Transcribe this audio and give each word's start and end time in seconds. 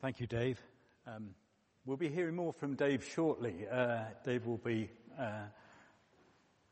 Thank 0.00 0.20
you, 0.20 0.28
Dave. 0.28 0.62
Um, 1.08 1.30
we'll 1.84 1.96
be 1.96 2.08
hearing 2.08 2.36
more 2.36 2.52
from 2.52 2.76
Dave 2.76 3.04
shortly. 3.04 3.66
Uh, 3.68 4.04
Dave 4.24 4.46
will 4.46 4.58
be 4.58 4.90
uh, 5.18 5.46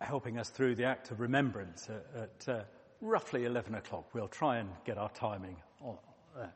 helping 0.00 0.38
us 0.38 0.48
through 0.48 0.76
the 0.76 0.84
act 0.84 1.10
of 1.10 1.18
remembrance 1.18 1.88
at, 1.88 2.22
at 2.22 2.48
uh, 2.48 2.62
roughly 3.00 3.44
11 3.44 3.74
o'clock. 3.74 4.14
We'll 4.14 4.28
try 4.28 4.58
and 4.58 4.68
get 4.84 4.96
our 4.96 5.08
timing 5.08 5.56
on. 5.80 5.98
Uh, 6.38 6.46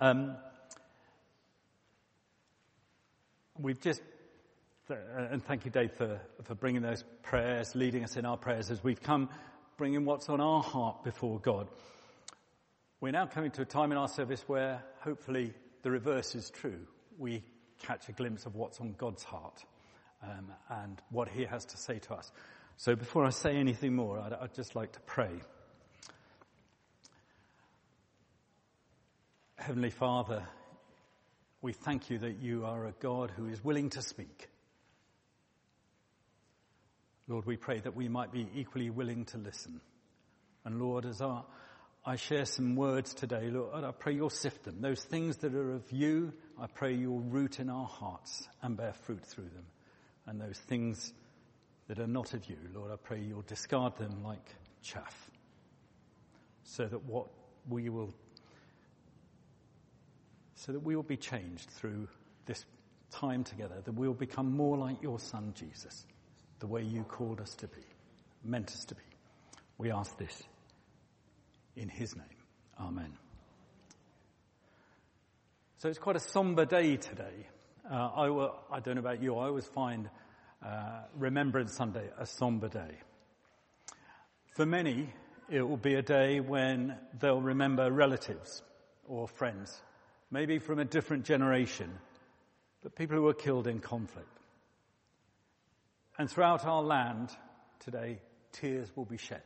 um, 0.00 0.36
we've 3.58 3.80
just, 3.80 4.02
uh, 4.88 4.94
and 5.28 5.44
thank 5.44 5.64
you, 5.64 5.72
Dave, 5.72 5.90
for, 5.90 6.20
for 6.44 6.54
bringing 6.54 6.82
those 6.82 7.02
prayers, 7.24 7.74
leading 7.74 8.04
us 8.04 8.16
in 8.16 8.24
our 8.24 8.36
prayers 8.36 8.70
as 8.70 8.84
we've 8.84 9.02
come, 9.02 9.28
bringing 9.76 10.04
what's 10.04 10.28
on 10.28 10.40
our 10.40 10.62
heart 10.62 11.02
before 11.02 11.40
God. 11.40 11.66
We're 13.00 13.10
now 13.10 13.26
coming 13.26 13.50
to 13.52 13.62
a 13.62 13.64
time 13.64 13.90
in 13.90 13.98
our 13.98 14.06
service 14.06 14.44
where 14.46 14.84
hopefully 15.00 15.52
the 15.82 15.90
reverse 15.90 16.34
is 16.34 16.50
true. 16.50 16.86
We 17.18 17.42
catch 17.80 18.08
a 18.08 18.12
glimpse 18.12 18.46
of 18.46 18.54
what's 18.54 18.80
on 18.80 18.94
God's 18.96 19.24
heart 19.24 19.64
um, 20.22 20.52
and 20.70 21.00
what 21.10 21.28
He 21.28 21.44
has 21.44 21.64
to 21.66 21.76
say 21.76 21.98
to 22.00 22.14
us. 22.14 22.30
So 22.76 22.96
before 22.96 23.24
I 23.24 23.30
say 23.30 23.56
anything 23.56 23.94
more, 23.94 24.18
I'd, 24.18 24.32
I'd 24.32 24.54
just 24.54 24.74
like 24.74 24.92
to 24.92 25.00
pray. 25.00 25.40
Heavenly 29.56 29.90
Father, 29.90 30.42
we 31.60 31.72
thank 31.72 32.10
you 32.10 32.18
that 32.18 32.40
you 32.40 32.64
are 32.64 32.86
a 32.86 32.92
God 32.98 33.30
who 33.36 33.46
is 33.46 33.62
willing 33.62 33.90
to 33.90 34.02
speak. 34.02 34.48
Lord, 37.28 37.46
we 37.46 37.56
pray 37.56 37.78
that 37.80 37.94
we 37.94 38.08
might 38.08 38.32
be 38.32 38.48
equally 38.54 38.90
willing 38.90 39.24
to 39.26 39.38
listen. 39.38 39.80
And 40.64 40.80
Lord, 40.80 41.06
as 41.06 41.20
our, 41.20 41.44
I 42.04 42.16
share 42.16 42.46
some 42.46 42.74
words 42.74 43.14
today, 43.14 43.48
Lord, 43.48 43.84
I 43.84 43.92
pray 43.92 44.14
you'll 44.14 44.28
sift 44.28 44.64
them. 44.64 44.80
Those 44.80 45.04
things 45.04 45.36
that 45.38 45.54
are 45.54 45.74
of 45.74 45.92
you, 45.92 46.32
I 46.60 46.66
pray 46.66 46.94
you'll 46.94 47.20
root 47.20 47.60
in 47.60 47.70
our 47.70 47.86
hearts 47.86 48.48
and 48.60 48.76
bear 48.76 48.92
fruit 48.92 49.24
through 49.24 49.50
them. 49.50 49.66
And 50.26 50.40
those 50.40 50.58
things 50.58 51.12
that 51.86 52.00
are 52.00 52.08
not 52.08 52.34
of 52.34 52.48
you, 52.50 52.56
Lord, 52.74 52.90
I 52.90 52.96
pray 52.96 53.20
you'll 53.20 53.42
discard 53.42 53.96
them 53.98 54.24
like 54.24 54.44
chaff. 54.82 55.30
So 56.64 56.86
that 56.86 57.04
what 57.04 57.28
we 57.68 57.88
will, 57.88 58.12
so 60.56 60.72
that 60.72 60.80
we 60.80 60.96
will 60.96 61.02
be 61.04 61.16
changed 61.16 61.70
through 61.70 62.08
this 62.46 62.64
time 63.12 63.44
together, 63.44 63.80
that 63.84 63.92
we'll 63.92 64.12
become 64.12 64.56
more 64.56 64.76
like 64.76 65.00
your 65.02 65.20
son, 65.20 65.52
Jesus, 65.54 66.04
the 66.58 66.66
way 66.66 66.82
you 66.82 67.04
called 67.04 67.40
us 67.40 67.54
to 67.56 67.68
be, 67.68 67.82
meant 68.42 68.70
us 68.70 68.84
to 68.86 68.96
be. 68.96 69.02
We 69.78 69.92
ask 69.92 70.16
this 70.18 70.42
in 71.76 71.88
his 71.88 72.14
name. 72.16 72.24
Amen. 72.80 73.12
So 75.78 75.88
it's 75.88 75.98
quite 75.98 76.16
a 76.16 76.20
somber 76.20 76.64
day 76.64 76.96
today. 76.96 77.46
Uh, 77.90 78.10
I, 78.14 78.28
will, 78.30 78.54
I, 78.70 78.80
don't 78.80 78.94
know 78.94 79.00
about 79.00 79.22
you, 79.22 79.36
I 79.36 79.46
always 79.46 79.66
find 79.66 80.08
uh, 80.64 81.02
Remembrance 81.16 81.74
Sunday 81.74 82.08
a 82.18 82.26
somber 82.26 82.68
day. 82.68 82.98
For 84.54 84.64
many, 84.64 85.08
it 85.50 85.62
will 85.62 85.76
be 85.76 85.94
a 85.94 86.02
day 86.02 86.40
when 86.40 86.96
they'll 87.18 87.40
remember 87.40 87.90
relatives 87.90 88.62
or 89.08 89.26
friends, 89.26 89.76
maybe 90.30 90.58
from 90.58 90.78
a 90.78 90.84
different 90.84 91.24
generation, 91.24 91.90
but 92.82 92.94
people 92.94 93.16
who 93.16 93.22
were 93.22 93.34
killed 93.34 93.66
in 93.66 93.80
conflict. 93.80 94.28
And 96.18 96.30
throughout 96.30 96.64
our 96.64 96.82
land 96.82 97.30
today, 97.80 98.20
tears 98.52 98.88
will 98.94 99.04
be 99.04 99.16
shed. 99.16 99.42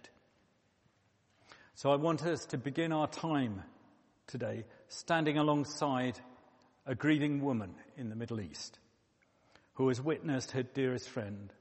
So 1.77 1.93
I 1.93 1.97
want 1.97 2.25
us 2.25 2.47
to 2.47 2.57
begin 2.57 2.91
our 2.91 3.07
time 3.07 3.63
today 4.29 4.65
standing 4.89 5.37
alongside 5.37 6.19
a 6.87 6.95
grieving 6.95 7.43
woman 7.43 7.75
in 7.99 8.09
the 8.09 8.17
Middle 8.17 8.41
East 8.41 8.79
who 9.75 9.89
has 9.89 10.01
witnessed 10.01 10.53
her 10.53 10.63
dearest 10.63 11.07
friend 11.07 11.53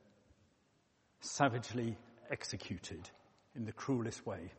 savagely 1.20 1.98
executed 2.32 3.10
in 3.58 3.66
the 3.66 3.74
cruelest 3.74 4.26
way 4.26 4.54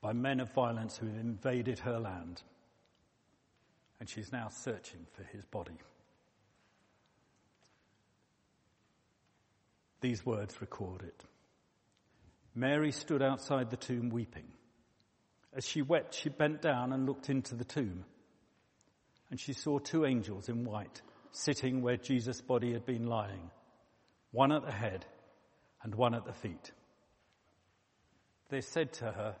by 0.00 0.14
men 0.14 0.40
of 0.40 0.50
violence 0.54 0.96
who 0.96 1.06
have 1.06 1.18
invaded 1.18 1.80
her 1.80 1.98
land. 1.98 2.40
And 4.00 4.08
she's 4.08 4.32
now 4.32 4.48
searching 4.48 5.06
for 5.12 5.22
his 5.24 5.44
body. 5.44 5.76
These 10.00 10.24
words 10.24 10.62
record 10.62 11.02
it. 11.02 11.24
Mary 12.54 12.92
stood 12.92 13.22
outside 13.22 13.70
the 13.70 13.76
tomb 13.76 14.10
weeping. 14.10 14.46
As 15.54 15.66
she 15.66 15.82
wept, 15.82 16.14
she 16.14 16.28
bent 16.28 16.62
down 16.62 16.92
and 16.92 17.06
looked 17.06 17.30
into 17.30 17.54
the 17.54 17.64
tomb. 17.64 18.04
And 19.30 19.38
she 19.38 19.52
saw 19.52 19.78
two 19.78 20.04
angels 20.04 20.48
in 20.48 20.64
white 20.64 21.02
sitting 21.30 21.82
where 21.82 21.96
Jesus' 21.96 22.40
body 22.40 22.72
had 22.72 22.86
been 22.86 23.06
lying, 23.06 23.50
one 24.30 24.52
at 24.52 24.64
the 24.64 24.72
head 24.72 25.04
and 25.82 25.94
one 25.94 26.14
at 26.14 26.24
the 26.24 26.32
feet. 26.32 26.72
They 28.48 28.60
said 28.60 28.92
to 28.94 29.04
her, 29.04 29.36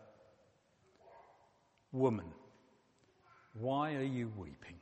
Woman, 1.92 2.32
why 3.54 3.94
are 3.94 4.02
you 4.02 4.30
weeping? 4.36 4.76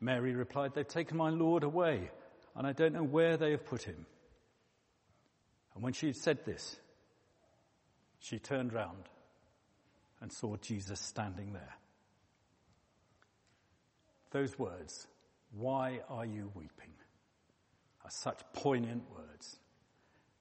Mary 0.00 0.34
replied, 0.34 0.72
They've 0.74 0.86
taken 0.86 1.16
my 1.16 1.30
Lord 1.30 1.62
away, 1.62 2.10
and 2.56 2.66
I 2.66 2.72
don't 2.72 2.94
know 2.94 3.04
where 3.04 3.36
they 3.36 3.52
have 3.52 3.66
put 3.66 3.82
him. 3.82 4.06
And 5.74 5.82
when 5.82 5.92
she 5.92 6.06
had 6.06 6.16
said 6.16 6.44
this, 6.44 6.76
she 8.20 8.38
turned 8.38 8.72
round 8.72 9.08
and 10.20 10.32
saw 10.32 10.56
Jesus 10.56 11.00
standing 11.00 11.52
there. 11.52 11.76
Those 14.30 14.58
words, 14.58 15.06
why 15.52 16.00
are 16.08 16.24
you 16.24 16.50
weeping, 16.54 16.94
are 18.04 18.10
such 18.10 18.40
poignant 18.52 19.04
words. 19.10 19.58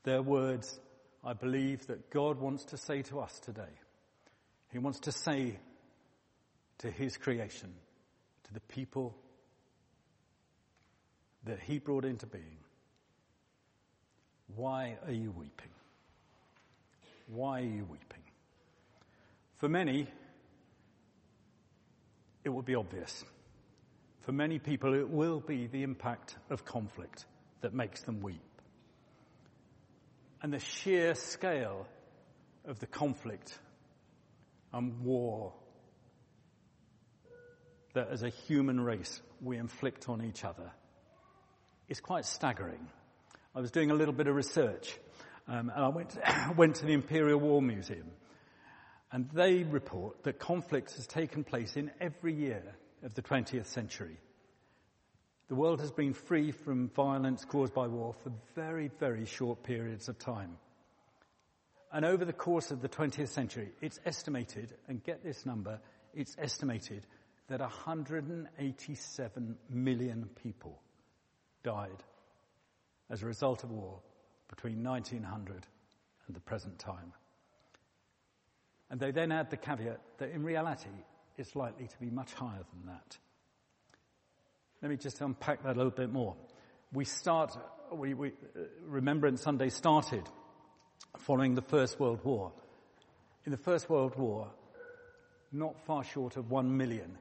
They're 0.04 0.22
words 0.22 0.80
I 1.24 1.34
believe 1.34 1.88
that 1.88 2.10
God 2.10 2.40
wants 2.40 2.66
to 2.66 2.78
say 2.78 3.02
to 3.04 3.20
us 3.22 3.40
today. 3.40 3.62
He 4.72 4.80
wants 4.80 5.00
to 5.02 5.12
say 5.12 5.58
to 6.80 6.92
his 6.92 7.16
creation, 7.16 7.74
to 8.46 8.54
the 8.54 8.60
people 8.60 9.16
that 11.46 11.60
he 11.60 11.80
brought 11.80 12.04
into 12.04 12.26
being, 12.26 12.58
why 14.56 14.98
are 15.06 15.12
you 15.12 15.32
weeping? 15.32 15.70
Why 17.28 17.62
are 17.62 17.66
you 17.66 17.86
weeping? 17.86 18.24
For 19.58 19.70
many, 19.70 20.08
it 22.44 22.50
will 22.50 22.62
be 22.62 22.76
obvious. 22.76 23.24
For 24.22 24.32
many 24.32 24.60
people, 24.60 24.94
it 24.94 25.10
will 25.10 25.40
be 25.40 25.68
the 25.68 25.84
impact 25.84 26.36
of 26.50 26.66
conflict 26.66 27.26
that 27.62 27.74
makes 27.74 28.04
them 28.04 28.22
weep. 28.22 28.42
And 30.42 30.54
the 30.54 30.60
sheer 30.60 31.16
scale 31.16 31.88
of 32.66 32.80
the 32.80 32.86
conflict 32.86 33.58
and 34.74 35.02
war 35.02 35.54
that 37.94 38.10
as 38.10 38.24
a 38.24 38.30
human 38.30 38.82
race 38.82 39.22
we 39.42 39.58
inflict 39.58 40.10
on 40.10 40.24
each 40.24 40.44
other 40.44 40.72
is 41.88 42.00
quite 42.00 42.26
staggering. 42.26 42.88
I 43.56 43.62
was 43.62 43.70
doing 43.70 43.92
a 43.92 43.94
little 43.94 44.16
bit 44.16 44.26
of 44.26 44.34
research, 44.36 44.98
um, 45.48 45.72
and 45.76 45.86
I 45.86 45.90
went, 45.90 46.18
went 46.58 46.78
to 46.78 46.86
the 46.88 46.94
Imperial 46.94 47.40
War 47.40 47.62
Museum, 47.62 48.10
and 49.12 49.30
they 49.32 49.62
report 49.62 50.24
that 50.24 50.40
conflict 50.40 50.96
has 50.96 51.06
taken 51.06 51.44
place 51.44 51.76
in 51.76 51.92
every 52.02 52.34
year 52.34 52.64
of 53.04 53.14
the 53.14 53.22
20th 53.22 53.68
century. 53.68 54.18
The 55.50 55.56
world 55.56 55.82
has 55.82 55.92
been 55.92 56.14
free 56.14 56.52
from 56.52 56.90
violence 56.90 57.46
caused 57.46 57.76
by 57.76 57.86
war 57.86 58.16
for 58.24 58.32
very, 58.56 58.90
very 59.00 59.26
short 59.28 59.62
periods 59.62 60.10
of 60.10 60.18
time. 60.18 60.58
And 61.92 62.06
over 62.06 62.26
the 62.26 62.34
course 62.34 62.72
of 62.72 62.82
the 62.82 62.90
20th 62.90 63.28
century, 63.28 63.70
it's 63.82 64.00
estimated, 64.04 64.74
and 64.88 65.04
get 65.04 65.24
this 65.24 65.46
number, 65.46 65.80
it's 66.16 66.36
estimated 66.40 67.06
that 67.50 67.60
187 67.60 69.58
million 69.70 70.28
people 70.42 70.82
died 71.64 72.04
as 73.10 73.24
a 73.24 73.26
result 73.26 73.64
of 73.64 73.72
war 73.72 74.00
between 74.50 74.84
1900 74.84 75.66
and 76.28 76.36
the 76.36 76.40
present 76.40 76.80
time. 76.80 77.14
And 78.90 79.00
they 79.00 79.12
then 79.12 79.32
add 79.32 79.50
the 79.50 79.58
caveat 79.58 80.00
that 80.20 80.32
in 80.32 80.44
reality 80.44 80.90
it's 81.38 81.56
likely 81.56 81.88
to 81.88 82.00
be 82.00 82.10
much 82.10 82.34
higher 82.34 82.64
than 82.74 82.86
that. 82.94 83.18
Let 84.82 84.90
me 84.90 84.98
just 84.98 85.22
unpack 85.22 85.64
that 85.64 85.76
a 85.76 85.78
little 85.78 85.92
bit 85.92 86.12
more. 86.12 86.36
We 86.92 87.06
start, 87.06 87.58
we, 87.92 88.14
we, 88.14 88.30
uh, 88.30 88.62
Remembrance 88.86 89.42
Sunday 89.42 89.70
started 89.70 90.24
following 91.18 91.56
the 91.56 91.62
First 91.62 92.00
World 92.00 92.24
War. 92.24 92.52
In 93.46 93.52
the 93.52 93.58
First 93.58 93.90
World 93.90 94.16
War, 94.16 94.52
not 95.52 95.80
far 95.86 96.04
short 96.04 96.38
of 96.38 96.52
one 96.52 96.78
million 96.78 97.18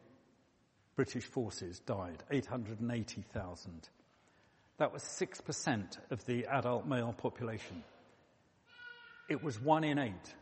British 0.96 1.24
forces 1.24 1.80
died, 1.80 2.22
880,000. 2.30 3.88
That 4.82 4.92
was 4.92 5.04
6% 5.04 5.96
of 6.10 6.26
the 6.26 6.46
adult 6.46 6.88
male 6.88 7.14
population. 7.16 7.84
It 9.28 9.40
was 9.40 9.60
one 9.60 9.84
in 9.84 9.96
eight 9.96 10.34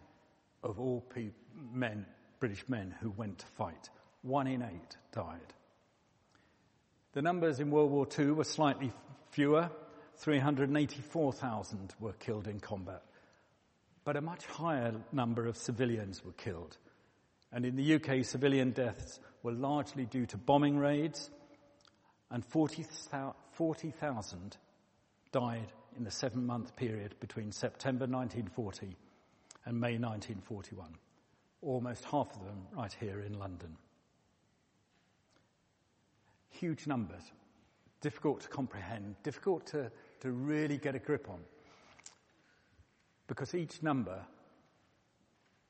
of 0.62 0.80
all 0.80 1.02
pe- 1.02 1.32
men 1.74 2.06
British 2.38 2.66
men 2.66 2.94
who 3.02 3.10
went 3.10 3.40
to 3.40 3.46
fight. 3.58 3.90
One 4.22 4.46
in 4.46 4.62
eight 4.62 4.96
died. 5.12 5.52
The 7.12 7.20
numbers 7.20 7.60
in 7.60 7.70
World 7.70 7.90
War 7.90 8.08
II 8.18 8.30
were 8.30 8.44
slightly 8.44 8.92
fewer. 9.28 9.68
384,000 10.16 11.94
were 12.00 12.14
killed 12.14 12.48
in 12.48 12.60
combat. 12.60 13.02
But 14.04 14.16
a 14.16 14.22
much 14.22 14.46
higher 14.46 14.94
number 15.12 15.48
of 15.48 15.58
civilians 15.58 16.24
were 16.24 16.32
killed. 16.32 16.78
And 17.52 17.66
in 17.66 17.76
the 17.76 17.96
UK, 17.96 18.24
civilian 18.24 18.70
deaths 18.70 19.20
were 19.42 19.52
largely 19.52 20.06
due 20.06 20.24
to 20.24 20.38
bombing 20.38 20.78
raids, 20.78 21.28
and 22.30 22.44
40,000 22.44 24.56
died 25.32 25.72
in 25.96 26.04
the 26.04 26.10
seven 26.10 26.44
month 26.46 26.76
period 26.76 27.14
between 27.20 27.52
September 27.52 28.06
1940 28.06 28.96
and 29.66 29.80
May 29.80 29.98
1941. 29.98 30.94
Almost 31.62 32.04
half 32.04 32.34
of 32.34 32.44
them 32.44 32.66
right 32.72 32.94
here 32.98 33.20
in 33.20 33.38
London. 33.38 33.76
Huge 36.50 36.86
numbers. 36.86 37.22
Difficult 38.00 38.40
to 38.42 38.48
comprehend, 38.48 39.16
difficult 39.22 39.66
to, 39.66 39.90
to 40.20 40.30
really 40.30 40.78
get 40.78 40.94
a 40.94 40.98
grip 40.98 41.28
on. 41.28 41.40
Because 43.26 43.54
each 43.54 43.82
number 43.82 44.24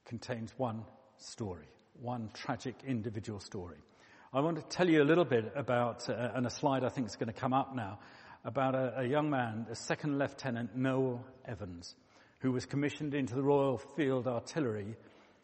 contains 0.04 0.54
one 0.56 0.84
story, 1.16 1.66
one 2.00 2.30
tragic 2.32 2.76
individual 2.86 3.40
story. 3.40 3.78
I 4.32 4.38
want 4.38 4.58
to 4.58 4.76
tell 4.76 4.88
you 4.88 5.02
a 5.02 5.04
little 5.04 5.24
bit 5.24 5.52
about, 5.56 6.08
uh, 6.08 6.30
and 6.34 6.46
a 6.46 6.50
slide 6.50 6.84
I 6.84 6.88
think 6.88 7.08
is 7.08 7.16
going 7.16 7.32
to 7.32 7.40
come 7.40 7.52
up 7.52 7.74
now, 7.74 7.98
about 8.44 8.76
a, 8.76 9.00
a 9.00 9.04
young 9.04 9.28
man, 9.28 9.66
a 9.68 9.74
second 9.74 10.20
lieutenant 10.20 10.76
Noel 10.76 11.24
Evans, 11.44 11.96
who 12.38 12.52
was 12.52 12.64
commissioned 12.64 13.12
into 13.12 13.34
the 13.34 13.42
Royal 13.42 13.78
Field 13.96 14.28
Artillery 14.28 14.94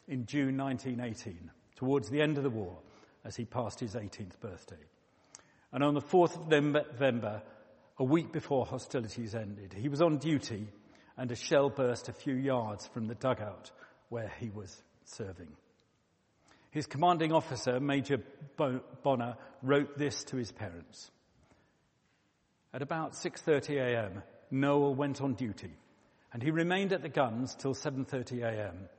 in 0.07 0.27
June 0.27 0.57
1918, 0.57 1.51
towards 1.75 2.11
the 2.11 2.23
end 2.23 2.37
of 2.37 2.45
the 2.45 2.51
war, 2.51 2.79
as 3.25 3.35
he 3.35 3.45
passed 3.45 3.81
his 3.81 3.97
18th 3.97 4.39
birthday. 4.39 4.77
And 5.73 5.83
on 5.83 5.95
the 5.95 6.01
4th 6.01 6.37
of 6.37 6.47
November, 6.47 7.43
a 7.99 8.05
week 8.05 8.31
before 8.31 8.67
hostilities 8.67 9.35
ended, 9.35 9.75
he 9.77 9.89
was 9.89 10.01
on 10.01 10.19
duty 10.19 10.69
and 11.17 11.29
a 11.33 11.37
shell 11.37 11.71
burst 11.71 12.09
a 12.09 12.13
few 12.13 12.37
yards 12.37 12.87
from 12.87 13.09
the 13.09 13.17
dugout 13.17 13.73
where 14.11 14.31
he 14.39 14.49
was 14.49 14.81
serving. 15.07 15.49
His 16.77 16.87
commanding 16.87 17.33
officer, 17.33 17.81
Major 17.81 18.19
Bonner, 18.59 19.39
wrote 19.63 19.97
this 19.97 20.25
to 20.25 20.37
his 20.37 20.53
parents. 20.53 21.11
At 22.75 22.83
about 22.83 23.13
6:30 23.13 23.79
a.m., 23.79 24.23
Noel 24.51 24.95
went 24.95 25.23
on 25.23 25.37
duty, 25.37 25.73
and 26.35 26.43
he 26.43 26.51
remained 26.51 26.93
at 26.93 27.01
the 27.01 27.09
guns 27.09 27.55
till 27.55 27.73
7:30 27.73 28.43
a.m. 28.43 28.91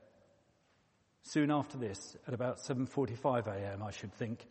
Soon 1.22 1.52
after 1.52 1.78
this, 1.78 2.16
at 2.26 2.34
about 2.34 2.56
7:45 2.56 3.46
a.m., 3.46 3.84
I 3.84 3.92
should 3.92 4.12
think, 4.12 4.44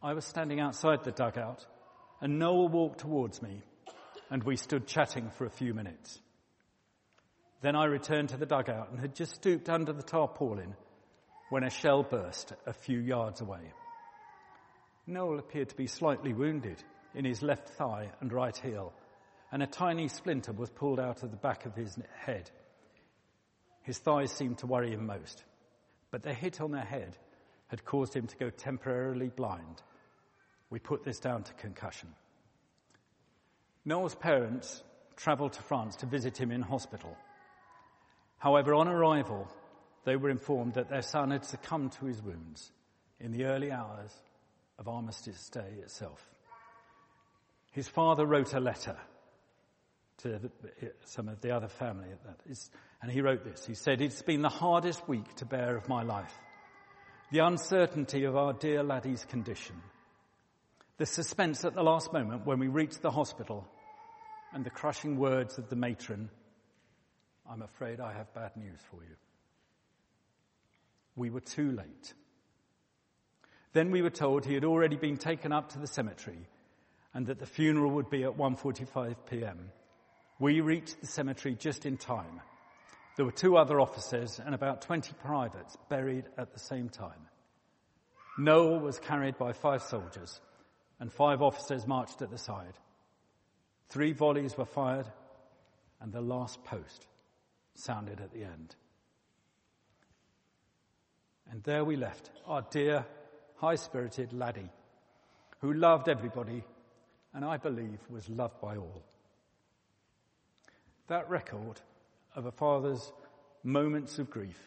I 0.00 0.14
was 0.14 0.24
standing 0.24 0.60
outside 0.60 1.02
the 1.02 1.10
dugout, 1.10 1.66
and 2.20 2.38
Noel 2.38 2.68
walked 2.68 3.00
towards 3.00 3.42
me, 3.42 3.64
and 4.30 4.40
we 4.44 4.54
stood 4.54 4.86
chatting 4.86 5.30
for 5.30 5.46
a 5.46 5.50
few 5.50 5.74
minutes. 5.74 6.20
Then 7.60 7.74
I 7.74 7.86
returned 7.86 8.28
to 8.28 8.36
the 8.36 8.46
dugout 8.46 8.92
and 8.92 9.00
had 9.00 9.16
just 9.16 9.34
stooped 9.34 9.68
under 9.68 9.92
the 9.92 10.04
tarpaulin 10.04 10.76
when 11.52 11.64
a 11.64 11.68
shell 11.68 12.02
burst 12.02 12.54
a 12.64 12.72
few 12.72 12.98
yards 12.98 13.42
away. 13.42 13.74
Noel 15.06 15.38
appeared 15.38 15.68
to 15.68 15.76
be 15.76 15.86
slightly 15.86 16.32
wounded 16.32 16.82
in 17.14 17.26
his 17.26 17.42
left 17.42 17.68
thigh 17.68 18.10
and 18.22 18.32
right 18.32 18.56
heel, 18.56 18.94
and 19.50 19.62
a 19.62 19.66
tiny 19.66 20.08
splinter 20.08 20.52
was 20.52 20.70
pulled 20.70 20.98
out 20.98 21.22
of 21.22 21.30
the 21.30 21.36
back 21.36 21.66
of 21.66 21.74
his 21.74 21.98
head. 22.16 22.50
His 23.82 23.98
thighs 23.98 24.32
seemed 24.32 24.56
to 24.60 24.66
worry 24.66 24.92
him 24.92 25.04
most, 25.04 25.44
but 26.10 26.22
the 26.22 26.32
hit 26.32 26.58
on 26.62 26.70
the 26.70 26.80
head 26.80 27.18
had 27.66 27.84
caused 27.84 28.14
him 28.14 28.26
to 28.28 28.36
go 28.38 28.48
temporarily 28.48 29.28
blind. 29.28 29.82
We 30.70 30.78
put 30.78 31.04
this 31.04 31.20
down 31.20 31.42
to 31.42 31.52
concussion. 31.52 32.14
Noel's 33.84 34.14
parents 34.14 34.82
travelled 35.16 35.52
to 35.52 35.62
France 35.62 35.96
to 35.96 36.06
visit 36.06 36.38
him 36.38 36.50
in 36.50 36.62
hospital. 36.62 37.14
However, 38.38 38.72
on 38.72 38.88
arrival, 38.88 39.48
they 40.04 40.16
were 40.16 40.30
informed 40.30 40.74
that 40.74 40.88
their 40.88 41.02
son 41.02 41.30
had 41.30 41.44
succumbed 41.44 41.92
to 41.92 42.06
his 42.06 42.20
wounds 42.22 42.70
in 43.20 43.32
the 43.32 43.44
early 43.44 43.70
hours 43.70 44.12
of 44.78 44.88
Armistice 44.88 45.48
Day 45.50 45.74
itself. 45.80 46.26
His 47.72 47.88
father 47.88 48.26
wrote 48.26 48.52
a 48.52 48.60
letter 48.60 48.96
to 50.18 50.28
the, 50.28 50.50
some 51.04 51.28
of 51.28 51.40
the 51.40 51.54
other 51.54 51.68
family 51.68 52.08
at 52.10 52.22
that, 52.24 52.58
and 53.00 53.10
he 53.10 53.20
wrote 53.20 53.44
this. 53.44 53.64
He 53.64 53.74
said, 53.74 54.00
It's 54.00 54.22
been 54.22 54.42
the 54.42 54.48
hardest 54.48 55.08
week 55.08 55.34
to 55.36 55.44
bear 55.44 55.76
of 55.76 55.88
my 55.88 56.02
life. 56.02 56.32
The 57.30 57.40
uncertainty 57.40 58.24
of 58.24 58.36
our 58.36 58.52
dear 58.52 58.82
laddie's 58.82 59.24
condition. 59.24 59.76
The 60.98 61.06
suspense 61.06 61.64
at 61.64 61.74
the 61.74 61.82
last 61.82 62.12
moment 62.12 62.44
when 62.46 62.58
we 62.58 62.68
reached 62.68 63.00
the 63.00 63.10
hospital 63.10 63.66
and 64.52 64.64
the 64.64 64.70
crushing 64.70 65.16
words 65.16 65.58
of 65.58 65.70
the 65.70 65.76
matron, 65.76 66.28
I'm 67.50 67.62
afraid 67.62 68.00
I 68.00 68.12
have 68.12 68.32
bad 68.34 68.56
news 68.56 68.78
for 68.90 69.02
you. 69.02 69.16
We 71.16 71.30
were 71.30 71.40
too 71.40 71.72
late. 71.72 72.14
Then 73.72 73.90
we 73.90 74.02
were 74.02 74.10
told 74.10 74.44
he 74.44 74.54
had 74.54 74.64
already 74.64 74.96
been 74.96 75.16
taken 75.16 75.52
up 75.52 75.70
to 75.70 75.78
the 75.78 75.86
cemetery 75.86 76.46
and 77.14 77.26
that 77.26 77.38
the 77.38 77.46
funeral 77.46 77.92
would 77.92 78.10
be 78.10 78.24
at 78.24 78.36
1.45 78.36 79.16
p.m. 79.28 79.70
We 80.38 80.60
reached 80.60 81.00
the 81.00 81.06
cemetery 81.06 81.54
just 81.54 81.86
in 81.86 81.96
time. 81.96 82.40
There 83.16 83.26
were 83.26 83.32
two 83.32 83.56
other 83.56 83.80
officers 83.80 84.40
and 84.44 84.54
about 84.54 84.82
20 84.82 85.12
privates 85.22 85.76
buried 85.88 86.24
at 86.38 86.52
the 86.52 86.58
same 86.58 86.88
time. 86.88 87.28
Noel 88.38 88.80
was 88.80 88.98
carried 88.98 89.36
by 89.36 89.52
five 89.52 89.82
soldiers 89.82 90.40
and 90.98 91.12
five 91.12 91.42
officers 91.42 91.86
marched 91.86 92.22
at 92.22 92.30
the 92.30 92.38
side. 92.38 92.74
Three 93.90 94.12
volleys 94.12 94.56
were 94.56 94.64
fired 94.64 95.06
and 96.00 96.12
the 96.12 96.22
last 96.22 96.64
post 96.64 97.06
sounded 97.74 98.20
at 98.20 98.32
the 98.32 98.44
end. 98.44 98.74
And 101.52 101.62
there 101.64 101.84
we 101.84 101.96
left 101.96 102.30
our 102.46 102.64
dear, 102.70 103.04
high-spirited 103.56 104.32
laddie 104.32 104.70
who 105.60 105.74
loved 105.74 106.08
everybody 106.08 106.64
and 107.34 107.44
I 107.44 107.58
believe 107.58 107.98
was 108.08 108.26
loved 108.30 108.58
by 108.62 108.76
all. 108.76 109.02
That 111.08 111.28
record 111.28 111.78
of 112.34 112.46
a 112.46 112.50
father's 112.50 113.12
moments 113.62 114.18
of 114.18 114.30
grief 114.30 114.58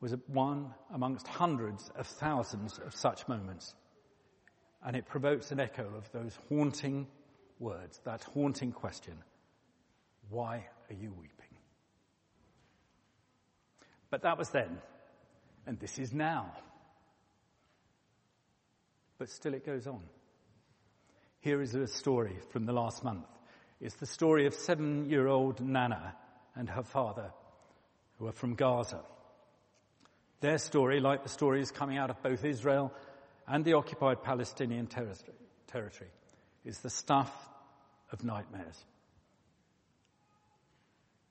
was 0.00 0.14
one 0.26 0.74
amongst 0.92 1.26
hundreds 1.26 1.90
of 1.96 2.06
thousands 2.06 2.78
of 2.78 2.94
such 2.94 3.26
moments. 3.26 3.74
And 4.84 4.96
it 4.96 5.06
provokes 5.06 5.50
an 5.50 5.60
echo 5.60 5.90
of 5.96 6.12
those 6.12 6.38
haunting 6.50 7.06
words, 7.58 8.02
that 8.04 8.22
haunting 8.34 8.70
question 8.70 9.14
why 10.28 10.66
are 10.90 10.94
you 10.94 11.10
weeping? 11.12 11.56
But 14.10 14.22
that 14.22 14.36
was 14.36 14.50
then, 14.50 14.78
and 15.66 15.78
this 15.78 15.98
is 15.98 16.12
now. 16.12 16.52
But 19.18 19.28
still 19.30 19.54
it 19.54 19.66
goes 19.66 19.86
on. 19.86 20.02
Here 21.40 21.60
is 21.60 21.74
a 21.74 21.86
story 21.86 22.36
from 22.50 22.66
the 22.66 22.72
last 22.72 23.04
month. 23.04 23.26
It's 23.80 23.94
the 23.96 24.06
story 24.06 24.46
of 24.46 24.54
seven 24.54 25.08
year 25.10 25.26
old 25.26 25.60
Nana 25.60 26.14
and 26.54 26.68
her 26.68 26.82
father, 26.82 27.30
who 28.18 28.26
are 28.26 28.32
from 28.32 28.54
Gaza. 28.54 29.02
Their 30.40 30.58
story, 30.58 31.00
like 31.00 31.22
the 31.22 31.28
stories 31.28 31.70
coming 31.70 31.98
out 31.98 32.10
of 32.10 32.22
both 32.22 32.44
Israel 32.44 32.92
and 33.46 33.64
the 33.64 33.74
occupied 33.74 34.22
Palestinian 34.22 34.86
territory, 34.86 36.10
is 36.64 36.78
the 36.78 36.90
stuff 36.90 37.32
of 38.12 38.24
nightmares. 38.24 38.84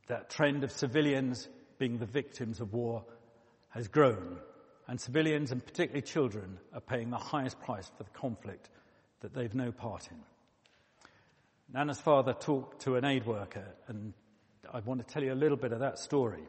That 0.08 0.30
trend 0.30 0.64
of 0.64 0.72
civilians 0.72 1.48
being 1.78 1.98
the 1.98 2.06
victims 2.06 2.62
of 2.62 2.74
war 2.74 3.06
has 3.76 3.90
grown, 3.90 4.38
and 4.88 5.00
civilians, 5.00 5.52
and 5.52 5.64
particularly 5.64 6.02
children, 6.02 6.58
are 6.74 6.80
paying 6.80 7.10
the 7.10 7.18
highest 7.18 7.60
price 7.60 7.92
for 7.98 8.04
the 8.04 8.10
conflict 8.12 8.70
that 9.20 9.34
they've 9.34 9.54
no 9.54 9.72
part 9.72 10.08
in. 10.10 10.18
Nana's 11.74 12.00
father 12.00 12.34
talked 12.34 12.84
to 12.84 12.96
an 12.96 13.04
aid 13.04 13.26
worker, 13.26 13.66
and 13.88 14.14
I 14.72 14.80
want 14.80 15.06
to 15.06 15.14
tell 15.14 15.24
you 15.24 15.34
a 15.34 15.36
little 15.36 15.58
bit 15.58 15.74
of 15.74 15.80
that 15.80 16.00
story. 16.00 16.44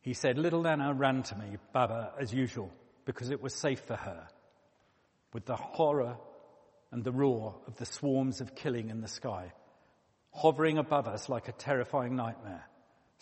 He 0.00 0.14
said, 0.14 0.36
Little 0.36 0.62
Nana 0.62 0.92
ran 0.92 1.22
to 1.24 1.38
me, 1.38 1.58
Baba, 1.72 2.12
as 2.18 2.34
usual, 2.34 2.72
because 3.04 3.30
it 3.30 3.40
was 3.40 3.54
safe 3.54 3.80
for 3.80 3.94
her. 3.94 4.26
With 5.32 5.46
the 5.46 5.56
horror 5.56 6.16
and 6.90 7.04
the 7.04 7.12
roar 7.12 7.54
of 7.68 7.76
the 7.76 7.86
swarms 7.86 8.40
of 8.40 8.56
killing 8.56 8.90
in 8.90 9.00
the 9.00 9.08
sky, 9.08 9.52
hovering 10.32 10.78
above 10.78 11.06
us 11.06 11.28
like 11.28 11.46
a 11.46 11.52
terrifying 11.52 12.16
nightmare, 12.16 12.66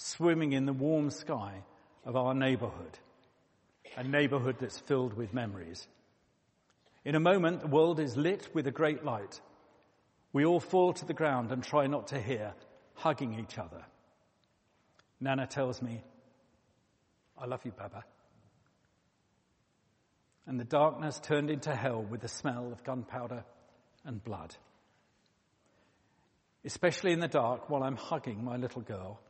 swimming 0.01 0.53
in 0.55 0.65
the 0.65 0.73
warm 0.73 1.11
sky 1.11 1.63
of 2.07 2.17
our 2.17 2.33
neighborhood, 2.33 2.99
a 3.97 4.03
neighborhood 4.03 4.57
that's 4.59 4.79
filled 4.79 5.13
with 5.13 5.35
memories. 5.35 5.87
In 7.05 7.15
a 7.15 7.21
moment, 7.21 7.61
the 7.61 7.67
world 7.67 8.01
is 8.01 8.17
lit 8.17 8.49
with 8.55 8.67
a 8.67 8.71
great 8.71 9.05
light. 9.05 9.41
We 10.33 10.47
all 10.47 10.61
fall 10.61 10.95
to 10.95 11.05
the 11.05 11.13
ground 11.13 11.53
and 11.53 11.63
try 11.63 11.87
not 11.87 12.09
to 12.09 12.21
hear, 12.21 12.55
hugging 12.95 13.39
each 13.39 13.59
other. 13.59 13.85
Nana 15.21 15.47
tells 15.47 15.83
me, 15.83 16.03
I 17.37 17.47
love 17.47 17.61
you, 17.65 17.73
Baba. 17.73 18.05
And 20.47 20.59
the 20.59 20.65
darkness 20.65 21.21
turned 21.21 21.51
into 21.51 21.75
hell 21.75 22.03
with 22.03 22.23
the 22.23 22.29
smell 22.29 22.73
of 22.73 22.85
gunpowder 22.85 23.45
and 24.05 24.25
blood. 24.25 24.55
Especially 26.65 27.13
in 27.13 27.21
the 27.21 27.29
dark 27.29 27.69
while 27.69 27.83
I'm 27.83 27.97
hugging 27.97 28.43
my 28.43 28.57
little 28.57 28.83
girl, 28.83 29.21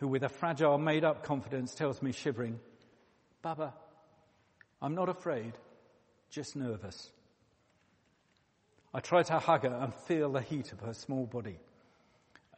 who 0.00 0.08
with 0.08 0.24
a 0.24 0.28
fragile 0.30 0.78
made 0.78 1.04
up 1.04 1.22
confidence 1.22 1.74
tells 1.74 2.00
me 2.00 2.10
shivering, 2.10 2.58
Baba, 3.42 3.74
I'm 4.80 4.94
not 4.94 5.10
afraid, 5.10 5.52
just 6.30 6.56
nervous. 6.56 7.10
I 8.94 9.00
try 9.00 9.22
to 9.22 9.38
hug 9.38 9.62
her 9.62 9.74
and 9.74 9.94
feel 9.94 10.32
the 10.32 10.40
heat 10.40 10.72
of 10.72 10.80
her 10.80 10.94
small 10.94 11.26
body. 11.26 11.58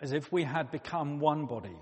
As 0.00 0.12
if 0.12 0.30
we 0.32 0.44
had 0.44 0.70
become 0.70 1.18
one 1.18 1.46
body, 1.46 1.76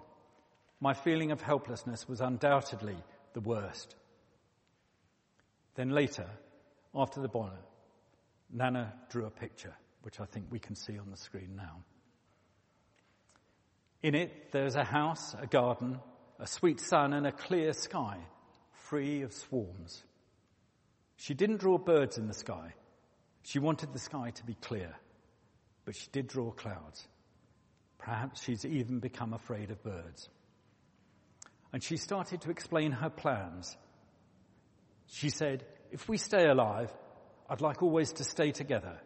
my 0.80 0.94
feeling 0.94 1.30
of 1.30 1.42
helplessness 1.42 2.08
was 2.08 2.22
undoubtedly 2.22 2.96
the 3.34 3.40
worst. 3.40 3.94
Then 5.74 5.90
later, 5.90 6.26
after 6.94 7.20
the 7.20 7.28
bonnet, 7.28 7.62
Nana 8.50 8.94
drew 9.10 9.26
a 9.26 9.30
picture, 9.30 9.74
which 10.02 10.20
I 10.20 10.24
think 10.24 10.46
we 10.50 10.58
can 10.58 10.74
see 10.74 10.98
on 10.98 11.10
the 11.10 11.18
screen 11.18 11.50
now. 11.54 11.84
In 14.02 14.14
it, 14.14 14.52
there's 14.52 14.76
a 14.76 14.84
house, 14.84 15.34
a 15.40 15.46
garden, 15.46 16.00
a 16.38 16.46
sweet 16.46 16.80
sun, 16.80 17.12
and 17.12 17.26
a 17.26 17.32
clear 17.32 17.72
sky, 17.72 18.18
free 18.72 19.22
of 19.22 19.32
swarms. 19.32 20.02
She 21.16 21.34
didn't 21.34 21.58
draw 21.58 21.76
birds 21.76 22.16
in 22.16 22.26
the 22.26 22.34
sky. 22.34 22.74
She 23.42 23.58
wanted 23.58 23.92
the 23.92 23.98
sky 23.98 24.30
to 24.30 24.46
be 24.46 24.54
clear, 24.54 24.94
but 25.84 25.94
she 25.94 26.08
did 26.12 26.28
draw 26.28 26.50
clouds. 26.50 27.06
Perhaps 27.98 28.42
she's 28.42 28.64
even 28.64 29.00
become 29.00 29.34
afraid 29.34 29.70
of 29.70 29.82
birds. 29.82 30.30
And 31.72 31.82
she 31.82 31.98
started 31.98 32.40
to 32.42 32.50
explain 32.50 32.92
her 32.92 33.10
plans. 33.10 33.76
She 35.06 35.28
said, 35.28 35.64
if 35.92 36.08
we 36.08 36.16
stay 36.16 36.46
alive, 36.46 36.90
I'd 37.48 37.60
like 37.60 37.82
always 37.82 38.12
to 38.14 38.24
stay 38.24 38.52
together 38.52 38.98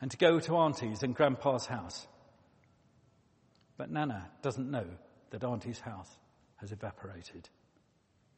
and 0.00 0.10
to 0.12 0.16
go 0.16 0.38
to 0.38 0.56
Auntie's 0.56 1.02
and 1.02 1.14
Grandpa's 1.14 1.66
house. 1.66 2.06
But 3.78 3.90
Nana 3.90 4.28
doesn't 4.42 4.70
know 4.70 4.84
that 5.30 5.44
Auntie's 5.44 5.80
house 5.80 6.10
has 6.56 6.72
evaporated. 6.72 7.48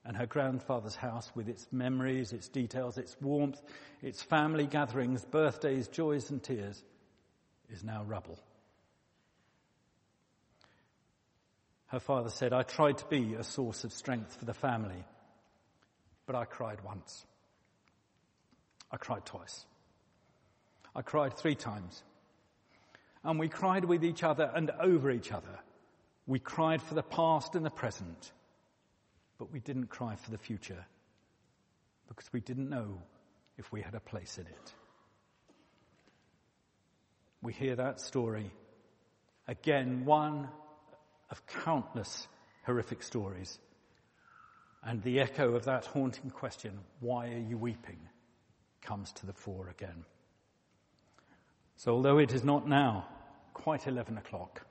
And 0.04 0.16
her 0.16 0.26
grandfather's 0.26 0.94
house, 0.94 1.30
with 1.34 1.48
its 1.48 1.66
memories, 1.72 2.32
its 2.32 2.48
details, 2.48 2.98
its 2.98 3.16
warmth, 3.20 3.60
its 4.02 4.22
family 4.22 4.66
gatherings, 4.66 5.24
birthdays, 5.24 5.88
joys, 5.88 6.30
and 6.30 6.42
tears, 6.42 6.82
is 7.70 7.82
now 7.82 8.04
rubble. 8.04 8.38
Her 11.86 12.00
father 12.00 12.30
said, 12.30 12.52
I 12.52 12.62
tried 12.62 12.98
to 12.98 13.06
be 13.06 13.34
a 13.34 13.42
source 13.42 13.84
of 13.84 13.92
strength 13.92 14.36
for 14.36 14.44
the 14.44 14.54
family, 14.54 15.04
but 16.26 16.36
I 16.36 16.44
cried 16.44 16.82
once. 16.84 17.26
I 18.92 18.96
cried 18.96 19.24
twice. 19.24 19.64
I 20.94 21.02
cried 21.02 21.36
three 21.36 21.54
times. 21.54 22.02
And 23.24 23.38
we 23.38 23.48
cried 23.48 23.84
with 23.84 24.04
each 24.04 24.22
other 24.22 24.50
and 24.54 24.70
over 24.80 25.10
each 25.10 25.32
other. 25.32 25.58
We 26.26 26.38
cried 26.38 26.80
for 26.80 26.94
the 26.94 27.02
past 27.02 27.54
and 27.54 27.64
the 27.64 27.70
present, 27.70 28.32
but 29.38 29.52
we 29.52 29.60
didn't 29.60 29.88
cry 29.88 30.16
for 30.16 30.30
the 30.30 30.38
future 30.38 30.86
because 32.08 32.32
we 32.32 32.40
didn't 32.40 32.70
know 32.70 33.02
if 33.58 33.70
we 33.72 33.82
had 33.82 33.94
a 33.94 34.00
place 34.00 34.38
in 34.38 34.46
it. 34.46 34.74
We 37.42 37.52
hear 37.52 37.76
that 37.76 38.00
story 38.00 38.50
again, 39.48 40.04
one 40.04 40.48
of 41.30 41.46
countless 41.46 42.28
horrific 42.64 43.02
stories. 43.02 43.58
And 44.82 45.02
the 45.02 45.20
echo 45.20 45.54
of 45.54 45.64
that 45.64 45.84
haunting 45.84 46.30
question, 46.30 46.78
why 47.00 47.28
are 47.28 47.38
you 47.38 47.58
weeping, 47.58 47.98
comes 48.80 49.12
to 49.14 49.26
the 49.26 49.32
fore 49.32 49.68
again. 49.68 50.04
So 51.80 51.94
although 51.94 52.18
it 52.18 52.34
is 52.34 52.44
not 52.44 52.68
now 52.68 53.06
quite 53.54 53.86
11 53.86 54.18
o'clock, 54.18 54.66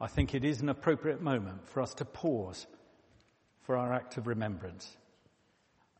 I 0.00 0.06
think 0.06 0.36
it 0.36 0.44
is 0.44 0.60
an 0.60 0.68
appropriate 0.68 1.20
moment 1.20 1.68
for 1.68 1.80
us 1.80 1.94
to 1.94 2.04
pause 2.04 2.64
for 3.62 3.76
our 3.76 3.92
act 3.92 4.16
of 4.16 4.28
remembrance. 4.28 4.96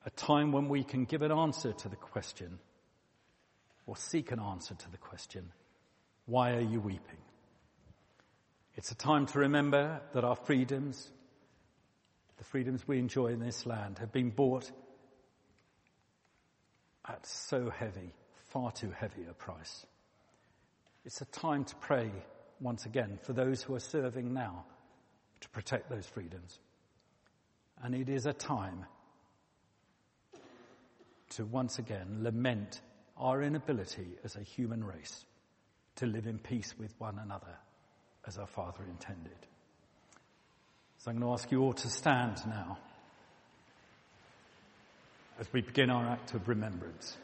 A 0.04 0.10
time 0.10 0.52
when 0.52 0.68
we 0.68 0.84
can 0.84 1.06
give 1.06 1.22
an 1.22 1.32
answer 1.32 1.72
to 1.72 1.88
the 1.88 1.96
question 1.96 2.60
or 3.84 3.96
seek 3.96 4.30
an 4.30 4.38
answer 4.38 4.76
to 4.76 4.90
the 4.92 4.96
question, 4.96 5.50
why 6.26 6.54
are 6.54 6.60
you 6.60 6.78
weeping? 6.78 7.18
It's 8.76 8.92
a 8.92 8.96
time 8.96 9.26
to 9.26 9.40
remember 9.40 10.00
that 10.12 10.22
our 10.22 10.36
freedoms, 10.36 11.10
the 12.38 12.44
freedoms 12.44 12.86
we 12.86 13.00
enjoy 13.00 13.32
in 13.32 13.40
this 13.40 13.66
land, 13.66 13.98
have 13.98 14.12
been 14.12 14.30
bought 14.30 14.70
at 17.08 17.26
so 17.26 17.70
heavy, 17.70 18.14
far 18.50 18.70
too 18.70 18.92
heavy 18.92 19.24
a 19.28 19.34
price. 19.34 19.84
It's 21.06 21.20
a 21.20 21.26
time 21.26 21.64
to 21.64 21.76
pray 21.76 22.10
once 22.60 22.84
again 22.84 23.20
for 23.22 23.32
those 23.32 23.62
who 23.62 23.76
are 23.76 23.80
serving 23.80 24.34
now 24.34 24.64
to 25.40 25.48
protect 25.50 25.88
those 25.88 26.04
freedoms. 26.04 26.58
And 27.80 27.94
it 27.94 28.08
is 28.08 28.26
a 28.26 28.32
time 28.32 28.84
to 31.30 31.44
once 31.44 31.78
again 31.78 32.24
lament 32.24 32.80
our 33.16 33.40
inability 33.40 34.18
as 34.24 34.34
a 34.34 34.42
human 34.42 34.82
race 34.82 35.24
to 35.96 36.06
live 36.06 36.26
in 36.26 36.40
peace 36.40 36.74
with 36.76 36.92
one 36.98 37.20
another 37.20 37.56
as 38.26 38.36
our 38.36 38.48
Father 38.48 38.82
intended. 38.90 39.38
So 40.98 41.12
I'm 41.12 41.20
going 41.20 41.28
to 41.28 41.40
ask 41.40 41.52
you 41.52 41.62
all 41.62 41.72
to 41.72 41.88
stand 41.88 42.38
now 42.48 42.78
as 45.38 45.46
we 45.52 45.60
begin 45.60 45.88
our 45.88 46.04
act 46.04 46.34
of 46.34 46.48
remembrance. 46.48 47.16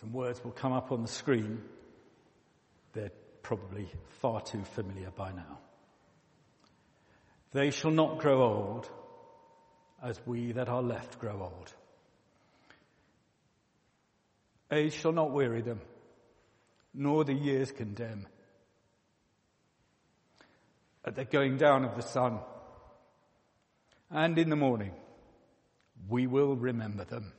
Some 0.00 0.14
words 0.14 0.42
will 0.42 0.52
come 0.52 0.72
up 0.72 0.92
on 0.92 1.02
the 1.02 1.08
screen. 1.08 1.60
They're 2.94 3.12
probably 3.42 3.86
far 4.20 4.40
too 4.40 4.64
familiar 4.64 5.10
by 5.10 5.32
now. 5.32 5.58
They 7.52 7.70
shall 7.70 7.90
not 7.90 8.18
grow 8.18 8.42
old 8.42 8.88
as 10.02 10.18
we 10.24 10.52
that 10.52 10.70
are 10.70 10.80
left 10.80 11.18
grow 11.18 11.42
old. 11.42 11.74
Age 14.72 14.94
shall 14.94 15.12
not 15.12 15.32
weary 15.32 15.60
them, 15.60 15.80
nor 16.94 17.24
the 17.24 17.34
years 17.34 17.70
condemn. 17.70 18.26
At 21.04 21.14
the 21.14 21.26
going 21.26 21.58
down 21.58 21.84
of 21.84 21.96
the 21.96 22.02
sun 22.02 22.38
and 24.10 24.38
in 24.38 24.48
the 24.48 24.56
morning, 24.56 24.92
we 26.08 26.26
will 26.26 26.56
remember 26.56 27.04
them. 27.04 27.34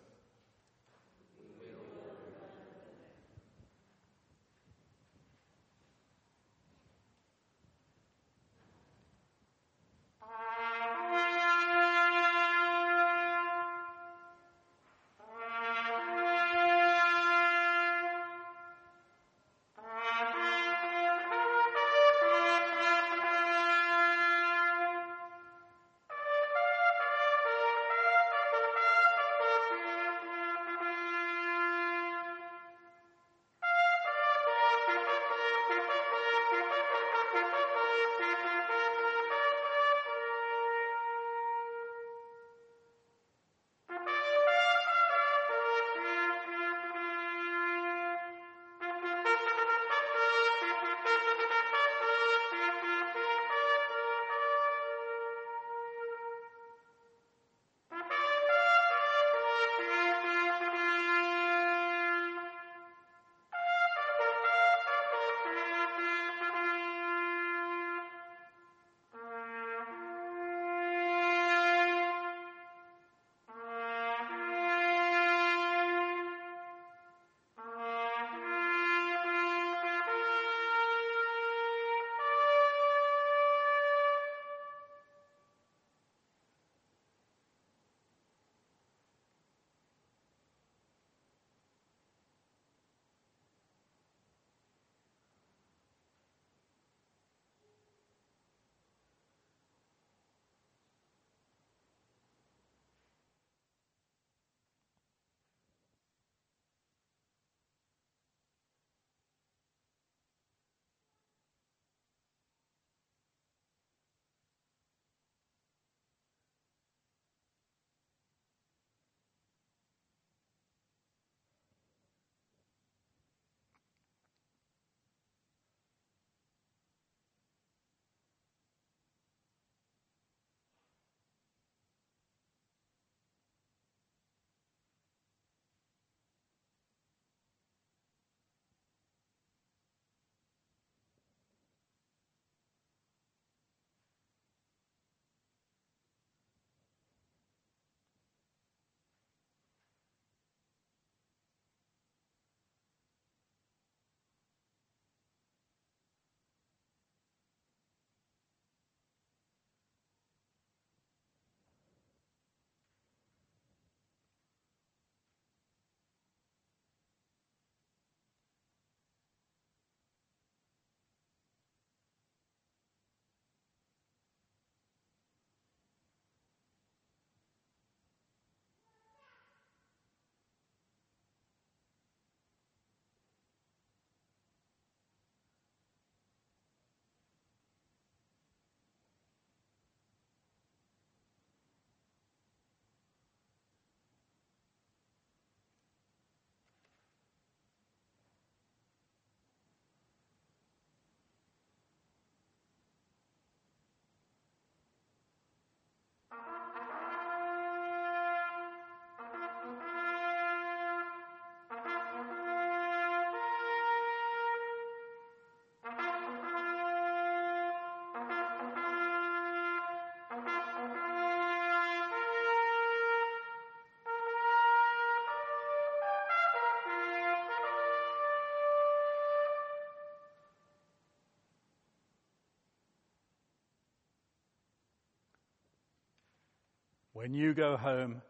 When 237.21 237.35
you 237.35 237.53
go 237.53 237.77
home, 237.77 238.23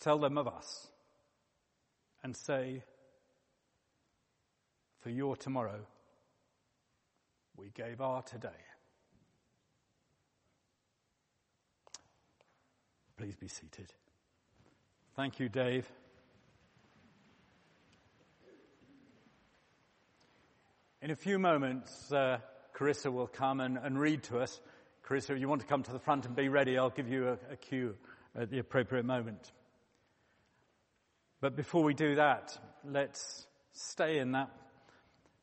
tell 0.00 0.18
them 0.18 0.38
of 0.38 0.48
us 0.48 0.88
and 2.22 2.34
say, 2.34 2.82
for 5.00 5.10
your 5.10 5.36
tomorrow, 5.36 5.80
we 7.58 7.68
gave 7.68 8.00
our 8.00 8.22
today. 8.22 8.48
Please 13.18 13.36
be 13.36 13.48
seated. 13.48 13.92
Thank 15.14 15.38
you, 15.38 15.50
Dave. 15.50 15.86
In 21.02 21.10
a 21.10 21.16
few 21.16 21.38
moments, 21.38 22.10
uh, 22.10 22.38
Carissa 22.74 23.12
will 23.12 23.26
come 23.26 23.60
and, 23.60 23.76
and, 23.76 24.00
read 24.00 24.22
to 24.24 24.38
us. 24.38 24.62
If 25.12 25.28
you 25.28 25.48
want 25.48 25.60
to 25.60 25.66
come 25.66 25.82
to 25.82 25.92
the 25.92 25.98
front 25.98 26.26
and 26.26 26.36
be 26.36 26.48
ready, 26.48 26.78
I'll 26.78 26.88
give 26.88 27.08
you 27.08 27.30
a, 27.30 27.32
a 27.52 27.56
cue 27.56 27.96
at 28.38 28.48
the 28.48 28.60
appropriate 28.60 29.04
moment. 29.04 29.50
But 31.40 31.56
before 31.56 31.82
we 31.82 31.94
do 31.94 32.14
that, 32.14 32.56
let's 32.84 33.44
stay 33.72 34.18
in 34.18 34.32
that, 34.32 34.50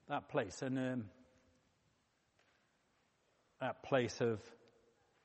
that 0.08 0.30
place 0.30 0.62
and 0.62 0.78
um, 0.78 1.04
that 3.60 3.84
place 3.84 4.22
of 4.22 4.40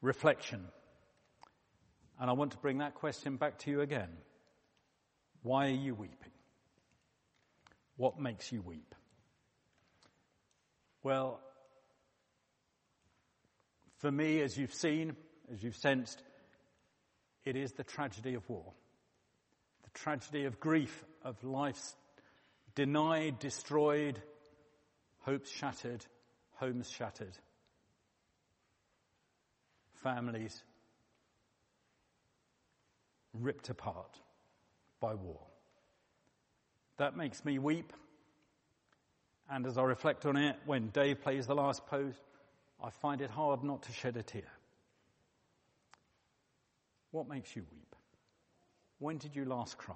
reflection. 0.01 0.67
And 2.19 2.29
I 2.29 2.33
want 2.33 2.51
to 2.51 2.59
bring 2.59 2.79
that 2.79 2.97
question 2.97 3.37
back 3.37 3.59
to 3.61 3.71
you 3.71 3.81
again. 3.81 4.11
Why 5.45 5.67
are 5.67 5.71
you 5.71 5.95
weeping? 5.95 6.33
What 7.97 8.19
makes 8.19 8.51
you 8.51 8.61
weep? 8.61 8.97
Well, 11.05 11.41
for 14.03 14.11
me, 14.11 14.41
as 14.41 14.59
you've 14.59 14.75
seen, 14.75 15.15
as 15.53 15.63
you've 15.63 15.77
sensed, 15.77 16.21
it 17.45 17.55
is 17.55 17.71
the 17.73 17.85
tragedy 17.85 18.35
of 18.35 18.47
war. 18.51 18.73
The 19.85 19.91
tragedy 19.91 20.45
of 20.45 20.59
grief, 20.59 21.05
of 21.25 21.43
lives 21.45 21.95
denied, 22.75 23.39
destroyed, 23.39 24.21
hopes 25.21 25.49
shattered, 25.49 26.05
homes 26.57 26.91
shattered, 26.91 27.39
families 30.03 30.65
ripped 33.33 33.69
apart 33.69 34.19
by 34.99 35.15
war. 35.15 35.39
That 36.97 37.17
makes 37.17 37.45
me 37.45 37.61
weep. 37.61 37.93
And 39.49 39.65
as 39.65 39.79
I 39.79 39.85
reflect 39.85 40.27
on 40.27 40.37
it, 40.37 40.57
when 40.67 40.89
Dave 40.89 41.23
plays 41.23 41.47
the 41.47 41.55
last 41.55 41.87
post, 41.87 42.21
I 42.83 42.91
find 42.91 43.21
it 43.21 43.31
hard 43.31 43.63
not 43.63 43.83
to 43.85 43.93
shed 43.93 44.17
a 44.17 44.23
tear. 44.23 44.51
What 47.13 47.29
makes 47.29 47.55
you 47.55 47.65
weep? 47.71 47.95
When 48.99 49.19
did 49.19 49.37
you 49.37 49.45
last 49.45 49.79
cry? 49.79 49.95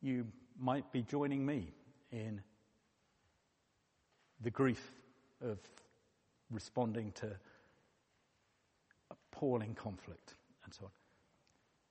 You 0.00 0.26
might 0.58 0.90
be 0.92 1.02
joining 1.02 1.44
me 1.44 1.72
in 2.10 2.40
the 4.40 4.50
grief 4.50 4.92
of 5.42 5.58
responding 6.50 7.12
to 7.12 7.28
appalling 9.10 9.74
conflict 9.74 10.34
and 10.64 10.72
so 10.72 10.84
on. 10.84 10.90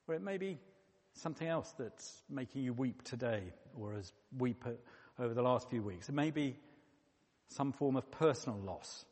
Or 0.08 0.16
it 0.16 0.22
may 0.22 0.38
be 0.38 0.58
something 1.14 1.48
else 1.48 1.74
that's 1.78 2.24
making 2.30 2.64
you 2.64 2.74
weep 2.74 3.04
today 3.04 3.44
or 3.80 3.94
has 3.94 4.14
weep 4.38 4.64
over 5.20 5.34
the 5.34 5.42
last 5.42 5.70
few 5.70 5.82
weeks. 5.82 6.10
It 6.10 6.16
may 6.16 6.32
be 6.32 6.56
some 7.50 7.72
form 7.72 7.96
of 7.96 8.10
personal 8.12 8.60
loss. 8.60 9.06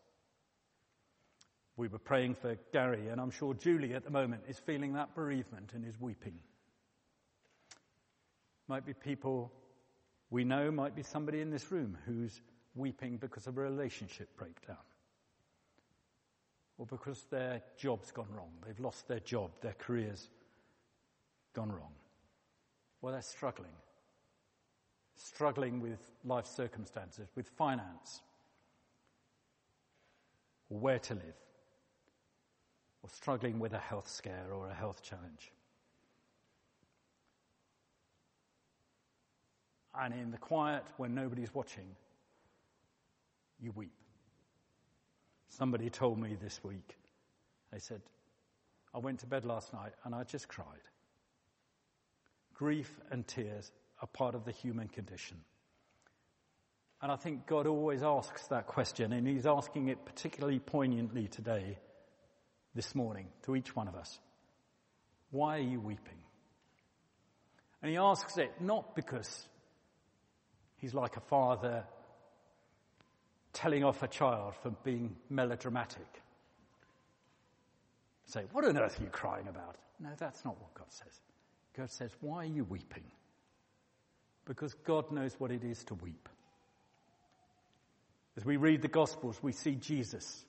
We 1.77 1.87
were 1.87 1.99
praying 1.99 2.35
for 2.35 2.57
Gary, 2.71 3.09
and 3.09 3.19
I'm 3.19 3.31
sure 3.31 3.53
Julie 3.53 3.93
at 3.93 4.05
the 4.05 4.11
moment 4.11 4.43
is 4.47 4.57
feeling 4.59 4.93
that 4.93 5.13
bereavement 5.13 5.71
and 5.73 5.85
is 5.85 5.99
weeping. 5.99 6.39
Might 8.67 8.85
be 8.85 8.93
people 8.93 9.51
we 10.29 10.43
know, 10.43 10.71
might 10.71 10.95
be 10.95 11.03
somebody 11.03 11.41
in 11.41 11.51
this 11.51 11.71
room 11.71 11.97
who's 12.05 12.41
weeping 12.75 13.17
because 13.17 13.47
of 13.47 13.57
a 13.57 13.61
relationship 13.61 14.35
breakdown 14.37 14.77
or 16.77 16.85
because 16.85 17.23
their 17.29 17.61
job's 17.77 18.11
gone 18.11 18.27
wrong. 18.35 18.51
They've 18.65 18.79
lost 18.79 19.07
their 19.07 19.19
job, 19.19 19.51
their 19.61 19.73
career's 19.73 20.29
gone 21.53 21.71
wrong. 21.71 21.93
Well, 23.01 23.13
they're 23.13 23.21
struggling. 23.21 23.71
Struggling 25.15 25.81
with 25.81 25.99
life 26.23 26.45
circumstances, 26.45 27.29
with 27.35 27.47
finance, 27.47 28.21
or 30.69 30.77
where 30.77 30.99
to 30.99 31.13
live, 31.13 31.35
or 33.01 33.09
struggling 33.09 33.59
with 33.59 33.73
a 33.73 33.79
health 33.79 34.09
scare 34.09 34.47
or 34.53 34.67
a 34.67 34.73
health 34.73 35.01
challenge. 35.01 35.51
And 39.97 40.13
in 40.13 40.31
the 40.31 40.37
quiet, 40.37 40.83
when 40.97 41.15
nobody's 41.15 41.53
watching, 41.53 41.87
you 43.61 43.71
weep. 43.75 43.93
Somebody 45.47 45.89
told 45.89 46.19
me 46.19 46.35
this 46.41 46.61
week, 46.63 46.97
they 47.71 47.79
said, 47.79 48.01
I 48.93 48.97
went 48.97 49.19
to 49.19 49.25
bed 49.25 49.45
last 49.45 49.73
night 49.73 49.93
and 50.03 50.13
I 50.13 50.23
just 50.23 50.49
cried. 50.49 50.67
Grief 52.53 52.99
and 53.11 53.25
tears 53.25 53.71
are 54.05 54.07
part 54.07 54.35
of 54.35 54.45
the 54.45 54.51
human 54.51 54.87
condition. 54.87 55.37
And 57.01 57.11
I 57.11 57.15
think 57.15 57.47
God 57.47 57.65
always 57.65 58.03
asks 58.03 58.47
that 58.47 58.67
question, 58.67 59.11
and 59.11 59.27
He's 59.27 59.47
asking 59.47 59.89
it 59.89 60.05
particularly 60.05 60.59
poignantly 60.59 61.27
today, 61.27 61.79
this 62.75 62.93
morning, 62.93 63.27
to 63.43 63.55
each 63.55 63.75
one 63.75 63.87
of 63.87 63.95
us. 63.95 64.19
Why 65.31 65.57
are 65.57 65.61
you 65.61 65.79
weeping? 65.79 66.19
And 67.81 67.91
He 67.91 67.97
asks 67.97 68.37
it 68.37 68.51
not 68.61 68.95
because 68.95 69.47
He's 70.77 70.93
like 70.93 71.17
a 71.17 71.21
father 71.21 71.83
telling 73.53 73.83
off 73.83 74.03
a 74.03 74.07
child 74.07 74.53
for 74.61 74.69
being 74.83 75.15
melodramatic. 75.31 76.21
Say, 78.27 78.43
what 78.51 78.65
on 78.65 78.77
earth 78.77 78.99
are 78.99 79.03
you 79.03 79.09
crying 79.09 79.47
about? 79.47 79.77
No, 79.99 80.09
that's 80.17 80.45
not 80.45 80.59
what 80.59 80.73
God 80.75 80.87
says. 80.89 81.21
God 81.75 81.89
says, 81.89 82.11
why 82.21 82.43
are 82.43 82.45
you 82.45 82.65
weeping? 82.65 83.03
Because 84.45 84.73
God 84.85 85.11
knows 85.11 85.33
what 85.39 85.51
it 85.51 85.63
is 85.63 85.83
to 85.85 85.95
weep. 85.95 86.29
As 88.37 88.45
we 88.45 88.57
read 88.57 88.81
the 88.81 88.87
Gospels, 88.87 89.39
we 89.41 89.53
see 89.53 89.75
Jesus 89.75 90.43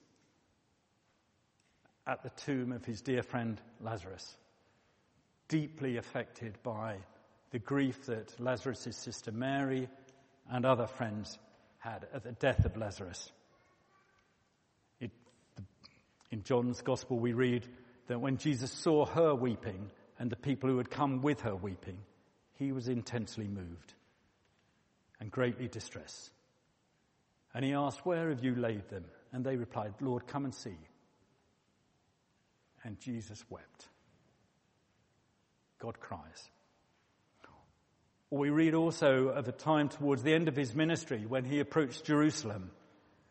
at 2.05 2.23
the 2.23 2.29
tomb 2.29 2.71
of 2.71 2.85
his 2.85 3.01
dear 3.01 3.23
friend 3.23 3.59
Lazarus, 3.81 4.35
deeply 5.47 5.97
affected 5.97 6.57
by 6.63 6.97
the 7.51 7.59
grief 7.59 8.05
that 8.05 8.39
Lazarus' 8.39 8.95
sister 8.95 9.31
Mary 9.31 9.87
and 10.49 10.65
other 10.65 10.87
friends 10.87 11.37
had 11.79 12.07
at 12.13 12.23
the 12.23 12.33
death 12.33 12.65
of 12.65 12.77
Lazarus. 12.77 13.31
It, 14.99 15.11
in 16.31 16.43
John's 16.43 16.81
Gospel, 16.81 17.19
we 17.19 17.33
read 17.33 17.65
that 18.07 18.19
when 18.19 18.37
Jesus 18.37 18.71
saw 18.71 19.05
her 19.05 19.33
weeping 19.33 19.91
and 20.19 20.29
the 20.29 20.35
people 20.35 20.69
who 20.69 20.77
had 20.77 20.89
come 20.89 21.21
with 21.21 21.41
her 21.41 21.55
weeping, 21.55 21.97
he 22.57 22.71
was 22.71 22.87
intensely 22.87 23.47
moved 23.47 23.93
and 25.19 25.31
greatly 25.31 25.67
distressed. 25.67 26.31
And 27.53 27.63
he 27.63 27.73
asked, 27.73 28.05
Where 28.05 28.29
have 28.29 28.43
you 28.43 28.55
laid 28.55 28.87
them? 28.89 29.05
And 29.31 29.45
they 29.45 29.55
replied, 29.55 29.93
Lord, 30.01 30.27
come 30.27 30.45
and 30.45 30.53
see. 30.53 30.77
And 32.83 32.99
Jesus 32.99 33.43
wept. 33.49 33.87
God 35.79 35.99
cries. 35.99 36.49
We 38.29 38.49
read 38.49 38.73
also 38.73 39.29
of 39.29 39.47
a 39.47 39.53
time 39.53 39.87
towards 39.87 40.21
the 40.21 40.33
end 40.33 40.49
of 40.49 40.55
his 40.55 40.75
ministry 40.75 41.25
when 41.25 41.45
he 41.45 41.59
approached 41.59 42.03
Jerusalem 42.03 42.71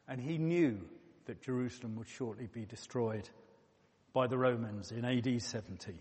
and 0.09 0.21
he 0.21 0.39
knew 0.39 0.81
that 1.27 1.43
Jerusalem 1.43 1.97
would 1.97 2.09
shortly 2.09 2.47
be 2.47 2.65
destroyed 2.65 3.29
by 4.15 4.27
the 4.27 4.39
Romans 4.39 4.93
in 4.93 5.05
AD 5.05 5.43
70. 5.43 5.93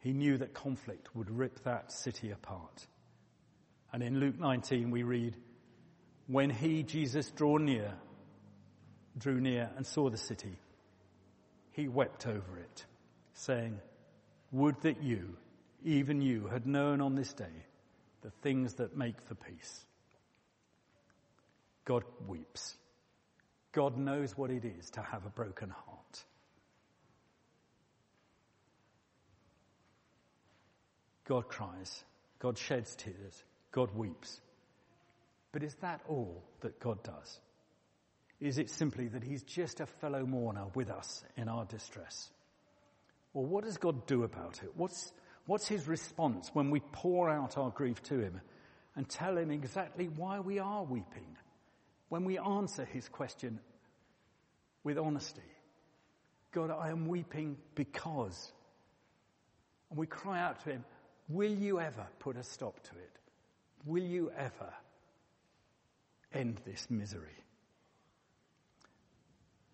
He 0.00 0.12
knew 0.12 0.38
that 0.38 0.54
conflict 0.54 1.14
would 1.14 1.30
rip 1.30 1.64
that 1.64 1.92
city 1.92 2.30
apart. 2.30 2.86
And 3.92 4.02
in 4.02 4.20
Luke 4.20 4.38
19 4.38 4.90
we 4.90 5.02
read, 5.02 5.36
when 6.26 6.50
he, 6.50 6.82
Jesus, 6.82 7.30
drew 7.30 7.58
near, 7.58 7.94
drew 9.16 9.40
near 9.40 9.70
and 9.76 9.86
saw 9.86 10.10
the 10.10 10.16
city, 10.16 10.58
he 11.72 11.88
wept 11.88 12.26
over 12.26 12.58
it, 12.58 12.84
saying, 13.34 13.78
would 14.50 14.80
that 14.82 15.02
you, 15.02 15.36
even 15.84 16.20
you, 16.20 16.46
had 16.46 16.66
known 16.66 17.00
on 17.00 17.14
this 17.14 17.32
day 17.32 17.64
the 18.22 18.30
things 18.42 18.74
that 18.74 18.96
make 18.96 19.20
for 19.22 19.34
peace. 19.34 19.84
God 21.84 22.02
weeps. 22.26 22.76
God 23.72 23.96
knows 23.96 24.36
what 24.36 24.50
it 24.50 24.64
is 24.64 24.90
to 24.90 25.02
have 25.02 25.26
a 25.26 25.30
broken 25.30 25.70
heart. 25.70 25.95
God 31.26 31.48
cries. 31.48 32.04
God 32.38 32.56
sheds 32.56 32.94
tears. 32.96 33.44
God 33.72 33.94
weeps. 33.94 34.40
But 35.52 35.62
is 35.62 35.74
that 35.76 36.00
all 36.08 36.42
that 36.60 36.80
God 36.80 37.02
does? 37.02 37.40
Is 38.40 38.58
it 38.58 38.70
simply 38.70 39.08
that 39.08 39.22
he's 39.22 39.42
just 39.42 39.80
a 39.80 39.86
fellow 39.86 40.26
mourner 40.26 40.66
with 40.74 40.90
us 40.90 41.24
in 41.36 41.48
our 41.48 41.64
distress? 41.64 42.30
Well, 43.32 43.46
what 43.46 43.64
does 43.64 43.78
God 43.78 44.06
do 44.06 44.22
about 44.22 44.60
it? 44.62 44.70
What's, 44.76 45.12
what's 45.46 45.66
his 45.66 45.88
response 45.88 46.50
when 46.52 46.70
we 46.70 46.80
pour 46.80 47.30
out 47.30 47.56
our 47.56 47.70
grief 47.70 48.02
to 48.04 48.18
him 48.18 48.40
and 48.94 49.08
tell 49.08 49.36
him 49.36 49.50
exactly 49.50 50.08
why 50.08 50.40
we 50.40 50.58
are 50.58 50.84
weeping? 50.84 51.36
When 52.08 52.24
we 52.24 52.38
answer 52.38 52.84
his 52.84 53.08
question 53.08 53.58
with 54.84 54.98
honesty. 54.98 55.42
God, 56.52 56.70
I 56.70 56.90
am 56.90 57.08
weeping 57.08 57.56
because. 57.74 58.52
And 59.90 59.98
we 59.98 60.06
cry 60.06 60.40
out 60.40 60.62
to 60.64 60.70
him, 60.70 60.84
will 61.28 61.50
you 61.50 61.80
ever 61.80 62.06
put 62.18 62.36
a 62.36 62.42
stop 62.42 62.82
to 62.84 62.90
it? 62.92 63.18
Will 63.84 64.04
you 64.04 64.30
ever 64.36 64.72
end 66.32 66.60
this 66.64 66.88
misery? 66.90 67.36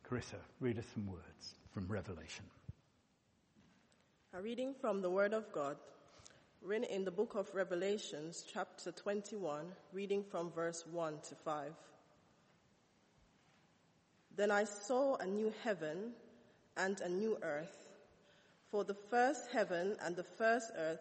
Carissa, 0.08 0.40
read 0.60 0.78
us 0.78 0.84
some 0.92 1.06
words 1.06 1.54
from 1.72 1.86
Revelation. 1.88 2.44
A 4.34 4.40
reading 4.40 4.74
from 4.80 5.00
the 5.02 5.10
Word 5.10 5.32
of 5.32 5.50
God, 5.52 5.76
written 6.62 6.84
in 6.84 7.04
the 7.04 7.10
book 7.10 7.34
of 7.34 7.54
Revelations, 7.54 8.44
chapter 8.50 8.92
21, 8.92 9.66
reading 9.92 10.22
from 10.22 10.50
verse 10.50 10.84
1 10.90 11.14
to 11.28 11.34
5. 11.34 11.72
Then 14.36 14.50
I 14.50 14.64
saw 14.64 15.16
a 15.16 15.26
new 15.26 15.52
heaven 15.62 16.12
and 16.76 17.00
a 17.00 17.08
new 17.08 17.38
earth, 17.42 17.92
for 18.70 18.84
the 18.84 18.96
first 19.10 19.50
heaven 19.52 19.96
and 20.02 20.16
the 20.16 20.24
first 20.24 20.70
earth 20.76 21.00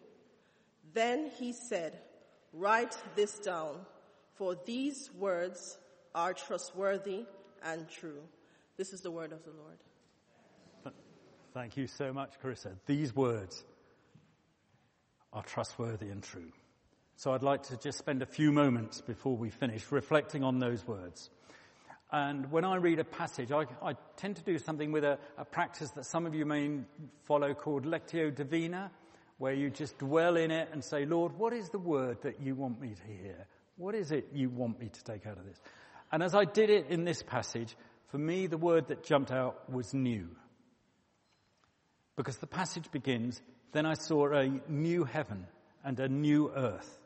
Then 0.93 1.31
he 1.37 1.53
said, 1.53 1.97
write 2.53 2.95
this 3.15 3.39
down, 3.39 3.77
for 4.35 4.55
these 4.65 5.09
words 5.17 5.77
are 6.13 6.33
trustworthy 6.33 7.25
and 7.63 7.89
true. 7.89 8.21
This 8.77 8.93
is 8.93 9.01
the 9.01 9.11
word 9.11 9.31
of 9.31 9.43
the 9.43 9.51
Lord. 9.51 10.95
Thank 11.53 11.75
you 11.75 11.87
so 11.87 12.13
much, 12.13 12.33
Carissa. 12.41 12.71
These 12.85 13.15
words 13.15 13.63
are 15.33 15.43
trustworthy 15.43 16.09
and 16.09 16.23
true. 16.23 16.51
So 17.17 17.33
I'd 17.33 17.43
like 17.43 17.63
to 17.63 17.77
just 17.77 17.97
spend 17.97 18.21
a 18.21 18.25
few 18.25 18.51
moments 18.51 19.01
before 19.01 19.35
we 19.35 19.49
finish 19.49 19.91
reflecting 19.91 20.43
on 20.43 20.59
those 20.59 20.87
words. 20.87 21.29
And 22.11 22.51
when 22.51 22.65
I 22.65 22.75
read 22.75 22.99
a 22.99 23.03
passage, 23.03 23.51
I, 23.51 23.65
I 23.81 23.93
tend 24.17 24.37
to 24.37 24.43
do 24.43 24.57
something 24.57 24.91
with 24.91 25.03
a, 25.03 25.17
a, 25.37 25.45
practice 25.45 25.91
that 25.91 26.05
some 26.05 26.25
of 26.25 26.35
you 26.35 26.45
may 26.45 26.79
follow 27.23 27.53
called 27.53 27.85
Lectio 27.85 28.35
Divina, 28.35 28.91
where 29.41 29.53
you 29.53 29.71
just 29.71 29.97
dwell 29.97 30.37
in 30.37 30.51
it 30.51 30.69
and 30.71 30.83
say, 30.83 31.03
Lord, 31.03 31.35
what 31.35 31.51
is 31.51 31.69
the 31.69 31.79
word 31.79 32.21
that 32.21 32.39
you 32.39 32.53
want 32.53 32.79
me 32.79 32.89
to 32.89 33.03
hear? 33.11 33.47
What 33.75 33.95
is 33.95 34.11
it 34.11 34.27
you 34.35 34.51
want 34.51 34.79
me 34.79 34.89
to 34.89 35.03
take 35.03 35.25
out 35.25 35.39
of 35.39 35.45
this? 35.45 35.59
And 36.11 36.21
as 36.21 36.35
I 36.35 36.45
did 36.45 36.69
it 36.69 36.89
in 36.89 37.05
this 37.05 37.23
passage, 37.23 37.75
for 38.09 38.19
me, 38.19 38.45
the 38.45 38.59
word 38.59 38.89
that 38.89 39.03
jumped 39.03 39.31
out 39.31 39.67
was 39.67 39.95
new. 39.95 40.27
Because 42.15 42.37
the 42.37 42.45
passage 42.45 42.91
begins, 42.91 43.41
then 43.71 43.87
I 43.87 43.95
saw 43.95 44.31
a 44.31 44.61
new 44.67 45.05
heaven 45.05 45.47
and 45.83 45.99
a 45.99 46.07
new 46.07 46.51
earth. 46.55 46.99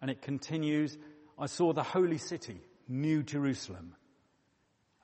And 0.00 0.12
it 0.12 0.22
continues, 0.22 0.96
I 1.36 1.46
saw 1.46 1.72
the 1.72 1.82
holy 1.82 2.18
city 2.18 2.60
New 2.86 3.24
Jerusalem. 3.24 3.96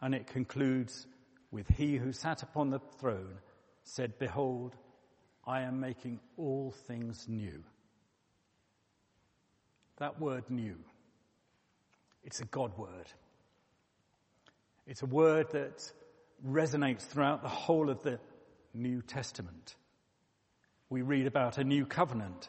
And 0.00 0.14
it 0.14 0.28
concludes 0.28 1.04
with 1.50 1.66
he 1.66 1.96
who 1.96 2.12
sat 2.12 2.44
upon 2.44 2.70
the 2.70 2.78
throne 3.00 3.38
said, 3.82 4.20
behold, 4.20 4.76
I 5.46 5.62
am 5.62 5.80
making 5.80 6.20
all 6.36 6.72
things 6.86 7.26
new. 7.28 7.64
That 9.98 10.20
word 10.20 10.44
new, 10.48 10.76
it's 12.24 12.40
a 12.40 12.44
God 12.44 12.76
word. 12.76 13.06
It's 14.86 15.02
a 15.02 15.06
word 15.06 15.50
that 15.52 15.92
resonates 16.46 17.02
throughout 17.02 17.42
the 17.42 17.48
whole 17.48 17.88
of 17.88 18.02
the 18.02 18.18
New 18.74 19.02
Testament. 19.02 19.76
We 20.90 21.02
read 21.02 21.26
about 21.26 21.58
a 21.58 21.64
new 21.64 21.86
covenant, 21.86 22.48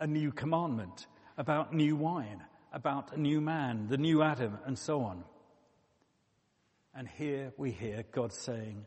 a 0.00 0.06
new 0.06 0.32
commandment, 0.32 1.06
about 1.36 1.74
new 1.74 1.96
wine, 1.96 2.42
about 2.72 3.12
a 3.12 3.20
new 3.20 3.40
man, 3.40 3.86
the 3.88 3.98
new 3.98 4.22
Adam, 4.22 4.58
and 4.66 4.78
so 4.78 5.02
on. 5.02 5.24
And 6.94 7.08
here 7.08 7.52
we 7.56 7.70
hear 7.70 8.04
God 8.12 8.32
saying, 8.32 8.84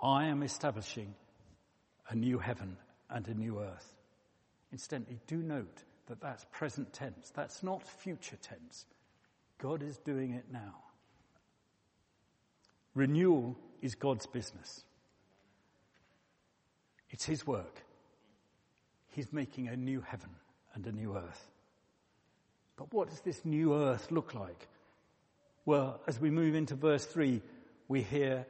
I 0.00 0.26
am 0.26 0.42
establishing 0.42 1.14
a 2.12 2.14
new 2.14 2.38
heaven 2.38 2.76
and 3.08 3.26
a 3.26 3.34
new 3.34 3.58
earth. 3.58 3.94
Incidentally, 4.70 5.18
do 5.26 5.36
note 5.38 5.82
that 6.06 6.20
that's 6.20 6.44
present 6.52 6.92
tense. 6.92 7.32
That's 7.34 7.62
not 7.62 7.88
future 7.88 8.36
tense. 8.36 8.84
God 9.58 9.82
is 9.82 9.96
doing 9.98 10.32
it 10.32 10.44
now. 10.52 10.74
Renewal 12.94 13.56
is 13.80 13.94
God's 13.94 14.26
business. 14.26 14.84
It's 17.10 17.24
His 17.24 17.46
work. 17.46 17.82
He's 19.10 19.32
making 19.32 19.68
a 19.68 19.76
new 19.76 20.02
heaven 20.02 20.30
and 20.74 20.86
a 20.86 20.92
new 20.92 21.16
earth. 21.16 21.48
But 22.76 22.92
what 22.92 23.08
does 23.08 23.20
this 23.20 23.42
new 23.44 23.74
earth 23.74 24.10
look 24.10 24.34
like? 24.34 24.68
Well, 25.64 26.00
as 26.06 26.20
we 26.20 26.30
move 26.30 26.54
into 26.54 26.74
verse 26.74 27.06
3, 27.06 27.40
we 27.88 28.02
hear, 28.02 28.46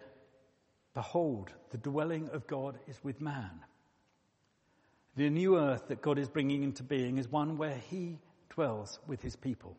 Behold, 0.94 1.50
the 1.70 1.78
dwelling 1.78 2.28
of 2.30 2.46
God 2.46 2.78
is 2.86 2.98
with 3.02 3.20
man. 3.20 3.50
The 5.16 5.30
new 5.30 5.58
earth 5.58 5.88
that 5.88 6.02
God 6.02 6.18
is 6.18 6.28
bringing 6.28 6.62
into 6.62 6.82
being 6.82 7.18
is 7.18 7.30
one 7.30 7.56
where 7.56 7.76
he 7.90 8.18
dwells 8.50 8.98
with 9.06 9.22
his 9.22 9.36
people 9.36 9.76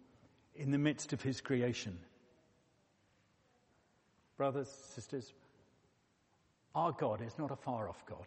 in 0.55 0.71
the 0.71 0.77
midst 0.77 1.13
of 1.13 1.21
his 1.21 1.41
creation. 1.41 1.97
Brothers, 4.37 4.69
sisters, 4.95 5.31
our 6.75 6.91
God 6.91 7.21
is 7.21 7.37
not 7.37 7.51
a 7.51 7.55
far 7.55 7.87
off 7.87 8.03
God. 8.05 8.25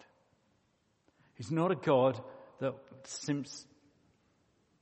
He's 1.34 1.50
not 1.50 1.70
a 1.70 1.76
God 1.76 2.20
that 2.60 2.74
seems 3.04 3.66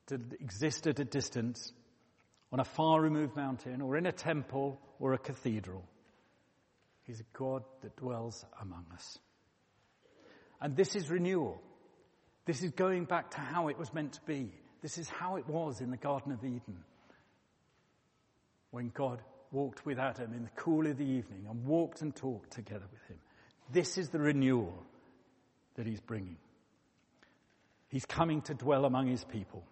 to 0.06 0.20
exist 0.40 0.86
at 0.86 1.00
a 1.00 1.04
distance 1.04 1.72
on 2.52 2.60
a 2.60 2.64
far 2.64 3.00
removed 3.00 3.34
mountain 3.34 3.80
or 3.80 3.96
in 3.96 4.06
a 4.06 4.12
temple 4.12 4.80
or 5.00 5.14
a 5.14 5.18
cathedral. 5.18 5.84
He's 7.04 7.20
a 7.20 7.38
God 7.38 7.62
that 7.82 7.96
dwells 7.96 8.44
among 8.60 8.86
us. 8.92 9.18
And 10.60 10.76
this 10.76 10.96
is 10.96 11.10
renewal. 11.10 11.60
This 12.46 12.62
is 12.62 12.70
going 12.72 13.04
back 13.04 13.30
to 13.32 13.40
how 13.40 13.68
it 13.68 13.78
was 13.78 13.92
meant 13.92 14.14
to 14.14 14.20
be. 14.26 14.52
This 14.82 14.98
is 14.98 15.08
how 15.08 15.36
it 15.36 15.46
was 15.46 15.80
in 15.80 15.90
the 15.90 15.96
Garden 15.96 16.32
of 16.32 16.44
Eden. 16.44 16.84
When 18.70 18.90
God 18.94 19.20
walked 19.52 19.86
with 19.86 19.98
Adam 19.98 20.32
in 20.34 20.42
the 20.42 20.50
cool 20.56 20.86
of 20.86 20.98
the 20.98 21.04
evening 21.04 21.46
and 21.48 21.64
walked 21.64 22.02
and 22.02 22.14
talked 22.14 22.50
together 22.50 22.86
with 22.90 23.02
him. 23.08 23.18
This 23.72 23.96
is 23.96 24.08
the 24.08 24.18
renewal 24.18 24.82
that 25.76 25.86
he's 25.86 26.00
bringing. 26.00 26.36
He's 27.88 28.04
coming 28.04 28.42
to 28.42 28.54
dwell 28.54 28.84
among 28.84 29.06
his 29.06 29.24
people. 29.24 29.64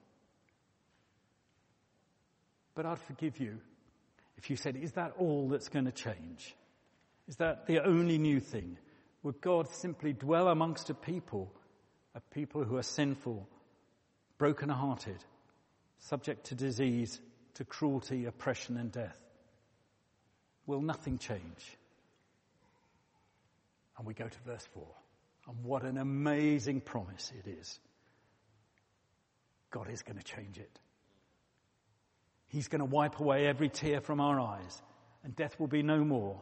But 2.75 2.87
I'd 2.87 3.01
forgive 3.01 3.39
you 3.41 3.59
if 4.37 4.49
you 4.49 4.57
said, 4.57 4.77
is 4.77 4.93
that 4.93 5.13
all 5.19 5.49
that's 5.49 5.69
going 5.69 5.85
to 5.85 5.93
change? 5.93 6.55
Is 7.29 7.37
that 7.37 7.67
the 7.67 7.85
only 7.85 8.19
new 8.19 8.41
thing? 8.41 8.79
Would 9.23 9.41
God 9.41 9.69
simply 9.69 10.13
dwell 10.13 10.49
amongst 10.49 10.91
a 10.91 10.95
people, 10.95 11.53
a 12.15 12.21
people 12.35 12.65
who 12.65 12.77
are 12.77 12.83
sinful, 12.83 13.49
broken-hearted, 14.39 15.25
subject 15.99 16.47
to 16.47 16.55
disease, 16.55 17.21
to 17.55 17.65
cruelty, 17.65 18.25
oppression 18.25 18.77
and 18.77 18.91
death? 18.91 19.19
will 20.67 20.81
nothing 20.81 21.19
change? 21.19 21.77
And 23.99 24.07
we 24.07 24.15
go 24.15 24.27
to 24.29 24.39
verse 24.47 24.67
4. 24.75 24.83
And 25.49 25.65
what 25.65 25.83
an 25.83 25.99
amazing 25.99 26.81
promise 26.81 27.33
it 27.39 27.49
is. 27.49 27.79
God 29.71 29.91
is 29.91 30.03
going 30.03 30.19
to 30.19 30.25
change 30.25 30.59
it. 30.59 30.79
He's 32.49 32.69
going 32.69 32.81
to 32.81 32.85
wipe 32.85 33.19
away 33.19 33.47
every 33.47 33.69
tear 33.69 34.01
from 34.01 34.21
our 34.21 34.39
eyes, 34.39 34.83
and 35.25 35.35
death 35.35 35.59
will 35.59 35.69
be 35.69 35.83
no 35.83 36.05
more. 36.05 36.41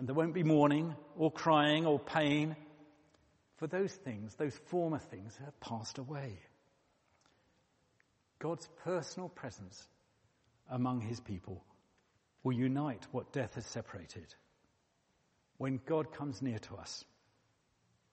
And 0.00 0.08
there 0.08 0.14
won't 0.14 0.32
be 0.32 0.42
mourning, 0.42 0.94
or 1.18 1.30
crying, 1.30 1.84
or 1.84 1.98
pain, 1.98 2.56
for 3.58 3.66
those 3.66 3.92
things, 3.92 4.34
those 4.34 4.56
former 4.68 4.98
things, 4.98 5.38
have 5.44 5.60
passed 5.60 5.98
away. 5.98 6.38
God's 8.38 8.66
personal 8.82 9.28
presence 9.28 9.86
among 10.70 11.02
his 11.02 11.20
people 11.20 11.62
will 12.42 12.54
unite 12.54 13.06
what 13.12 13.34
death 13.34 13.56
has 13.56 13.66
separated. 13.66 14.34
When 15.58 15.78
God 15.84 16.14
comes 16.14 16.40
near 16.40 16.58
to 16.60 16.76
us, 16.76 17.04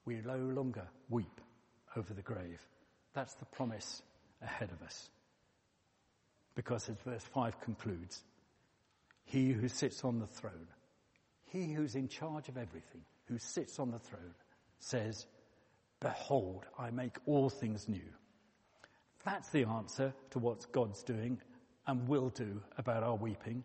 we 0.04 0.16
no 0.16 0.36
longer 0.36 0.86
weep 1.08 1.40
over 1.96 2.12
the 2.12 2.20
grave. 2.20 2.60
That's 3.14 3.32
the 3.36 3.46
promise 3.46 4.02
ahead 4.42 4.72
of 4.72 4.86
us. 4.86 5.08
Because 6.54 6.86
as 6.90 6.96
verse 6.98 7.24
5 7.32 7.62
concludes, 7.62 8.22
he 9.24 9.52
who 9.52 9.68
sits 9.68 10.04
on 10.04 10.18
the 10.18 10.26
throne, 10.26 10.68
he 11.52 11.72
who's 11.72 11.94
in 11.94 12.08
charge 12.08 12.48
of 12.48 12.56
everything, 12.56 13.02
who 13.26 13.38
sits 13.38 13.78
on 13.78 13.90
the 13.90 13.98
throne, 13.98 14.34
says, 14.80 15.26
Behold, 16.00 16.64
I 16.78 16.90
make 16.90 17.16
all 17.26 17.48
things 17.48 17.88
new. 17.88 18.00
That's 19.24 19.48
the 19.50 19.64
answer 19.64 20.14
to 20.30 20.38
what 20.38 20.70
God's 20.72 21.02
doing 21.02 21.40
and 21.86 22.06
will 22.08 22.28
do 22.28 22.62
about 22.76 23.02
our 23.02 23.16
weeping. 23.16 23.64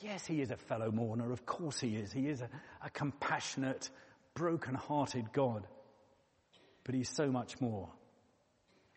Yes, 0.00 0.26
he 0.26 0.40
is 0.40 0.50
a 0.50 0.56
fellow 0.56 0.90
mourner. 0.90 1.32
Of 1.32 1.44
course 1.44 1.80
he 1.80 1.96
is. 1.96 2.12
He 2.12 2.28
is 2.28 2.40
a, 2.40 2.48
a 2.84 2.90
compassionate, 2.90 3.90
broken-hearted 4.34 5.32
God. 5.32 5.66
But 6.84 6.94
he's 6.94 7.10
so 7.10 7.30
much 7.30 7.60
more. 7.60 7.88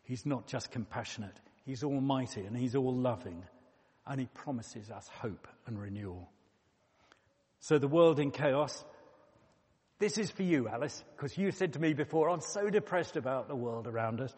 He's 0.03 0.25
not 0.25 0.47
just 0.47 0.71
compassionate. 0.71 1.35
He's 1.65 1.83
almighty 1.83 2.45
and 2.45 2.55
he's 2.55 2.75
all 2.75 2.95
loving. 2.95 3.43
And 4.05 4.19
he 4.19 4.27
promises 4.27 4.89
us 4.89 5.07
hope 5.07 5.47
and 5.65 5.81
renewal. 5.81 6.29
So 7.61 7.77
the 7.77 7.87
world 7.87 8.19
in 8.19 8.31
chaos, 8.31 8.83
this 9.99 10.17
is 10.17 10.31
for 10.31 10.43
you, 10.43 10.67
Alice, 10.67 11.03
because 11.15 11.37
you 11.37 11.51
said 11.51 11.73
to 11.73 11.79
me 11.79 11.93
before, 11.93 12.29
I'm 12.29 12.41
so 12.41 12.69
depressed 12.69 13.17
about 13.17 13.47
the 13.47 13.55
world 13.55 13.87
around 13.87 14.19
us. 14.19 14.33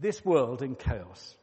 This 0.00 0.24
world 0.24 0.62
in 0.62 0.74
chaos. 0.74 1.36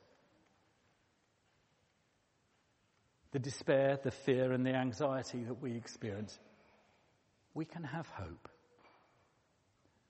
The 3.32 3.40
despair, 3.40 4.00
the 4.02 4.12
fear, 4.12 4.52
and 4.52 4.66
the 4.66 4.74
anxiety 4.74 5.44
that 5.44 5.62
we 5.62 5.76
experience, 5.76 6.38
we 7.54 7.66
can 7.66 7.84
have 7.84 8.08
hope. 8.08 8.50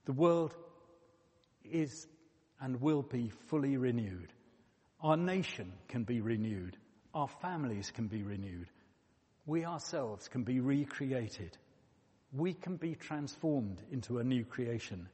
The 0.06 0.14
world 0.14 0.54
is 1.66 2.08
and 2.62 2.80
will 2.80 3.02
be 3.02 3.30
fully 3.48 3.76
renewed. 3.76 4.32
Our 5.02 5.18
nation 5.18 5.74
can 5.90 6.04
be 6.04 6.22
renewed. 6.22 6.78
Our 7.14 7.28
families 7.28 7.92
can 7.92 8.08
be 8.08 8.24
renewed. 8.24 8.70
We 9.46 9.66
ourselves 9.66 10.28
can 10.28 10.44
be 10.44 10.60
recreated. 10.60 11.58
We 12.34 12.54
can 12.54 12.78
be 12.78 12.96
transformed 12.96 13.82
into 13.92 14.20
a 14.20 14.24
new 14.24 14.44
creation. 14.44 15.08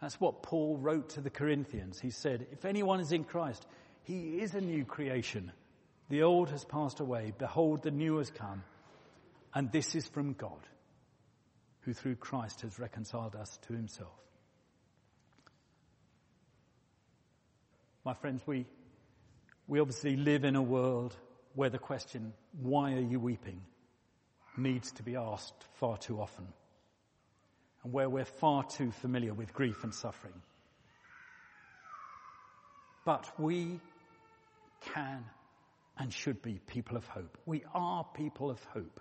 That's 0.00 0.20
what 0.20 0.42
Paul 0.42 0.76
wrote 0.76 1.10
to 1.10 1.20
the 1.20 1.30
Corinthians. 1.30 1.98
He 1.98 2.10
said, 2.10 2.46
if 2.52 2.64
anyone 2.64 3.00
is 3.00 3.10
in 3.10 3.24
Christ, 3.24 3.66
he 4.04 4.40
is 4.40 4.54
a 4.54 4.60
new 4.60 4.84
creation. 4.84 5.50
The 6.08 6.22
old 6.22 6.50
has 6.50 6.64
passed 6.64 7.00
away. 7.00 7.32
Behold, 7.36 7.82
the 7.82 7.90
new 7.90 8.18
has 8.18 8.30
come. 8.30 8.62
And 9.52 9.72
this 9.72 9.94
is 9.94 10.06
from 10.06 10.34
God, 10.34 10.60
who 11.80 11.92
through 11.92 12.16
Christ 12.16 12.60
has 12.60 12.78
reconciled 12.78 13.34
us 13.34 13.58
to 13.66 13.72
himself. 13.72 14.12
My 18.04 18.14
friends, 18.14 18.40
we, 18.46 18.66
we 19.66 19.80
obviously 19.80 20.16
live 20.16 20.44
in 20.44 20.54
a 20.54 20.62
world 20.62 21.14
where 21.58 21.70
the 21.70 21.76
question, 21.76 22.32
why 22.62 22.92
are 22.92 23.00
you 23.00 23.18
weeping, 23.18 23.60
needs 24.56 24.92
to 24.92 25.02
be 25.02 25.16
asked 25.16 25.64
far 25.80 25.98
too 25.98 26.20
often. 26.20 26.46
And 27.82 27.92
where 27.92 28.08
we're 28.08 28.24
far 28.24 28.62
too 28.62 28.92
familiar 28.92 29.34
with 29.34 29.52
grief 29.52 29.82
and 29.82 29.92
suffering. 29.92 30.40
But 33.04 33.28
we 33.40 33.80
can 34.94 35.24
and 35.98 36.12
should 36.12 36.42
be 36.42 36.60
people 36.68 36.96
of 36.96 37.08
hope. 37.08 37.36
We 37.44 37.64
are 37.74 38.06
people 38.14 38.50
of 38.50 38.62
hope. 38.66 39.00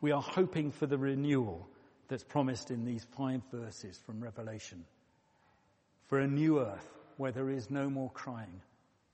We 0.00 0.10
are 0.10 0.20
hoping 0.20 0.72
for 0.72 0.86
the 0.86 0.98
renewal 0.98 1.68
that's 2.08 2.24
promised 2.24 2.72
in 2.72 2.84
these 2.86 3.06
five 3.16 3.42
verses 3.52 3.96
from 4.04 4.20
Revelation. 4.20 4.84
For 6.08 6.18
a 6.18 6.26
new 6.26 6.58
earth 6.58 6.90
where 7.18 7.30
there 7.30 7.50
is 7.50 7.70
no 7.70 7.88
more 7.88 8.10
crying 8.10 8.62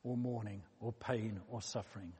or 0.02 0.16
mourning 0.16 0.62
or 0.80 0.94
pain 0.94 1.40
or 1.50 1.60
suffering. 1.60 2.14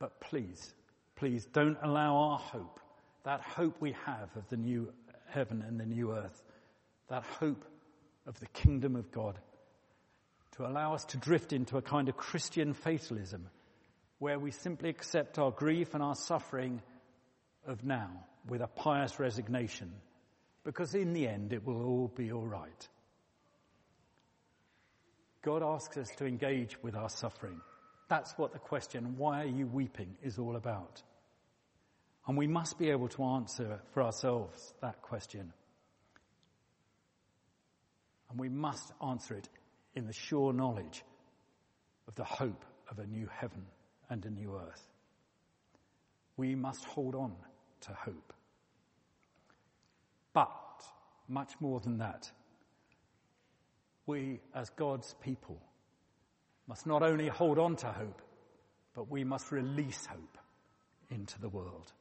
But 0.00 0.20
please, 0.20 0.74
please 1.14 1.46
don't 1.46 1.78
allow 1.82 2.16
our 2.16 2.38
hope, 2.38 2.80
that 3.22 3.42
hope 3.42 3.76
we 3.80 3.94
have 4.06 4.34
of 4.34 4.48
the 4.48 4.56
new 4.56 4.92
heaven 5.28 5.62
and 5.62 5.78
the 5.78 5.86
new 5.86 6.12
earth, 6.12 6.42
that 7.08 7.22
hope 7.22 7.64
of 8.26 8.40
the 8.40 8.46
kingdom 8.46 8.96
of 8.96 9.12
God, 9.12 9.38
to 10.56 10.66
allow 10.66 10.94
us 10.94 11.04
to 11.06 11.18
drift 11.18 11.52
into 11.52 11.76
a 11.76 11.82
kind 11.82 12.08
of 12.08 12.16
Christian 12.16 12.74
fatalism 12.74 13.46
where 14.18 14.38
we 14.38 14.50
simply 14.50 14.88
accept 14.88 15.38
our 15.38 15.52
grief 15.52 15.94
and 15.94 16.02
our 16.02 16.16
suffering 16.16 16.82
of 17.66 17.84
now 17.84 18.10
with 18.48 18.60
a 18.60 18.66
pious 18.66 19.20
resignation 19.20 19.92
because 20.64 20.94
in 20.94 21.12
the 21.12 21.26
end 21.26 21.52
it 21.52 21.64
will 21.64 21.84
all 21.84 22.08
be 22.08 22.32
all 22.32 22.46
right. 22.46 22.88
God 25.42 25.62
asks 25.62 25.96
us 25.96 26.10
to 26.16 26.26
engage 26.26 26.82
with 26.82 26.94
our 26.94 27.08
suffering. 27.08 27.60
That's 28.10 28.36
what 28.36 28.52
the 28.52 28.58
question, 28.58 29.14
why 29.16 29.42
are 29.42 29.46
you 29.46 29.68
weeping, 29.68 30.16
is 30.20 30.36
all 30.36 30.56
about. 30.56 31.00
And 32.26 32.36
we 32.36 32.48
must 32.48 32.76
be 32.76 32.90
able 32.90 33.06
to 33.10 33.22
answer 33.22 33.80
for 33.94 34.02
ourselves 34.02 34.74
that 34.82 35.00
question. 35.00 35.52
And 38.28 38.40
we 38.40 38.48
must 38.48 38.92
answer 39.00 39.34
it 39.34 39.48
in 39.94 40.08
the 40.08 40.12
sure 40.12 40.52
knowledge 40.52 41.04
of 42.08 42.16
the 42.16 42.24
hope 42.24 42.64
of 42.90 42.98
a 42.98 43.06
new 43.06 43.28
heaven 43.32 43.64
and 44.08 44.26
a 44.26 44.30
new 44.30 44.56
earth. 44.56 44.82
We 46.36 46.56
must 46.56 46.84
hold 46.84 47.14
on 47.14 47.36
to 47.82 47.92
hope. 47.92 48.32
But 50.32 50.50
much 51.28 51.52
more 51.60 51.78
than 51.78 51.98
that, 51.98 52.28
we 54.06 54.40
as 54.52 54.68
God's 54.70 55.14
people 55.22 55.62
must 56.70 56.86
not 56.86 57.02
only 57.02 57.26
hold 57.26 57.58
on 57.58 57.74
to 57.74 57.88
hope, 57.88 58.22
but 58.94 59.10
we 59.10 59.24
must 59.24 59.50
release 59.50 60.06
hope 60.06 60.38
into 61.10 61.40
the 61.40 61.48
world. 61.48 61.92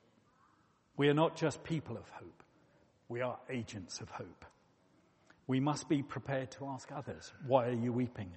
We 0.95 1.09
are 1.09 1.15
not 1.15 1.35
just 1.35 1.63
people 1.63 1.97
of 1.97 2.07
hope. 2.09 2.43
We 3.07 3.21
are 3.21 3.39
agents 3.49 3.99
of 3.99 4.11
hope. 4.11 4.45
We 5.47 5.59
must 5.59 5.89
be 5.89 6.03
prepared 6.03 6.51
to 6.51 6.67
ask 6.67 6.91
others, 6.91 7.33
why 7.47 7.69
are 7.69 7.73
you 7.73 7.91
weeping? 7.91 8.29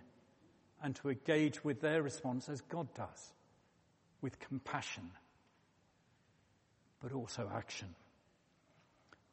And 0.82 0.96
to 0.96 1.10
engage 1.10 1.62
with 1.62 1.82
their 1.82 2.02
response 2.02 2.48
as 2.48 2.62
God 2.62 2.88
does, 2.94 3.32
with 4.22 4.40
compassion, 4.40 5.10
but 7.02 7.12
also 7.12 7.46
action. 7.54 7.88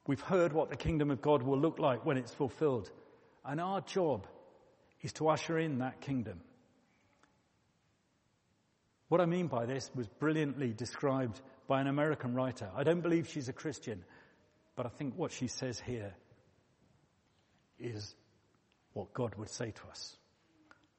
We've 0.06 0.20
heard 0.20 0.52
what 0.52 0.70
the 0.70 0.76
kingdom 0.76 1.12
of 1.12 1.22
God 1.22 1.44
will 1.44 1.60
look 1.60 1.80
like 1.80 2.06
when 2.06 2.18
it's 2.18 2.34
fulfilled. 2.34 2.92
And 3.46 3.62
our 3.62 3.80
job 3.80 4.28
is 5.02 5.14
to 5.14 5.30
usher 5.30 5.58
in 5.58 5.80
that 5.80 6.02
kingdom. 6.02 6.42
What 9.10 9.22
I 9.22 9.26
mean 9.26 9.48
by 9.48 9.66
this 9.66 9.90
was 9.96 10.08
brilliantly 10.08 10.72
described 10.72 11.42
by 11.68 11.82
an 11.82 11.88
American 11.88 12.36
writer. 12.36 12.70
I 12.76 12.84
don't 12.84 13.02
believe 13.02 13.28
she's 13.28 13.50
a 13.50 13.54
Christian, 13.54 14.04
but 14.76 14.86
I 14.86 14.90
think 14.90 15.16
what 15.18 15.32
she 15.32 15.48
says 15.48 15.80
here 15.80 16.14
is 17.80 18.16
what 18.94 19.14
God 19.14 19.36
would 19.36 19.50
say 19.50 19.72
to 19.72 19.88
us. 19.90 20.16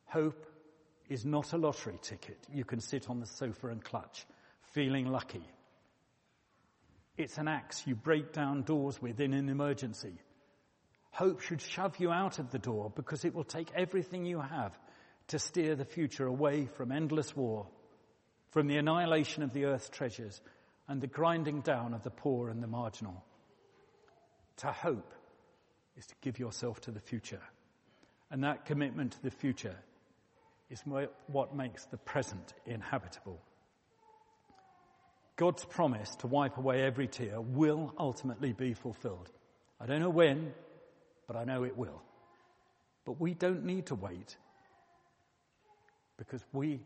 Hope 0.07 0.47
is 1.09 1.25
not 1.25 1.53
a 1.53 1.57
lottery 1.57 1.99
ticket 2.03 2.39
you 2.53 2.65
can 2.65 2.81
sit 2.81 3.09
on 3.09 3.21
the 3.21 3.27
sofa 3.27 3.69
and 3.69 3.83
clutch, 3.83 4.27
feeling 4.73 5.07
lucky. 5.07 5.45
It's 7.17 7.39
an 7.39 7.49
axe 7.49 7.87
you 7.87 7.95
break 7.95 8.33
down 8.33 8.63
doors 8.63 9.01
with 9.01 9.21
in 9.21 9.35
an 9.35 9.49
emergency. 9.49 10.15
Hope 11.13 11.41
should 11.41 11.61
shove 11.61 11.99
you 11.99 12.11
out 12.11 12.39
of 12.39 12.51
the 12.51 12.59
door 12.59 12.91
because 12.95 13.25
it 13.25 13.35
will 13.35 13.45
take 13.45 13.71
everything 13.75 14.25
you 14.25 14.41
have 14.41 14.73
to 15.29 15.39
steer 15.39 15.77
the 15.77 15.85
future 15.85 16.27
away 16.27 16.67
from 16.67 16.91
endless 16.93 17.37
war, 17.37 17.67
from 18.51 18.67
the 18.67 18.77
annihilation 18.77 19.43
of 19.43 19.53
the 19.53 19.65
earth's 19.65 19.89
treasures 19.89 20.41
and 20.89 21.01
the 21.01 21.07
grinding 21.07 21.61
down 21.61 21.95
of 21.95 22.03
the 22.03 22.11
poor 22.11 22.49
and 22.49 22.63
the 22.63 22.67
marginal. 22.67 23.25
To 24.59 24.67
hope 24.69 25.15
is 25.97 26.07
to 26.07 26.15
give 26.21 26.39
yourself 26.39 26.81
to 26.83 26.91
the 26.91 27.01
future. 27.01 27.41
And 28.31 28.45
that 28.45 28.67
commitment 28.67 29.13
to 29.13 29.23
the 29.23 29.31
future 29.31 29.77
is 30.69 30.83
what 31.27 31.55
makes 31.55 31.85
the 31.87 31.97
present 31.97 32.53
inhabitable. 32.67 33.41
God's 35.37 35.65
promise 35.65 36.15
to 36.17 36.27
wipe 36.27 36.59
away 36.59 36.83
every 36.83 37.09
tear 37.09 37.41
will 37.41 37.95
ultimately 37.99 38.53
be 38.53 38.75
fulfilled. 38.75 39.31
I 39.81 39.87
don't 39.87 40.01
know 40.01 40.11
when, 40.11 40.53
but 41.27 41.37
I 41.37 41.45
know 41.45 41.65
it 41.65 41.77
will. 41.77 42.03
But 43.07 43.21
we 43.21 43.33
don't 43.33 43.65
need 43.65 43.87
to 43.87 43.95
wait 43.95 44.37
because 46.19 46.45
we 46.53 46.81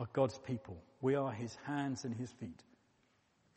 are 0.00 0.08
God's 0.14 0.38
people. 0.38 0.82
We 1.02 1.14
are 1.14 1.30
his 1.30 1.54
hands 1.66 2.04
and 2.04 2.14
his 2.14 2.30
feet. 2.30 2.62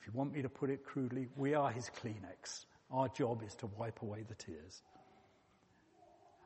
If 0.01 0.07
you 0.07 0.13
want 0.13 0.33
me 0.33 0.41
to 0.41 0.49
put 0.49 0.69
it 0.69 0.83
crudely, 0.83 1.29
we 1.37 1.53
are 1.53 1.71
his 1.71 1.89
Kleenex. 2.01 2.65
Our 2.91 3.07
job 3.07 3.41
is 3.47 3.55
to 3.55 3.67
wipe 3.79 4.01
away 4.01 4.25
the 4.27 4.35
tears. 4.35 4.81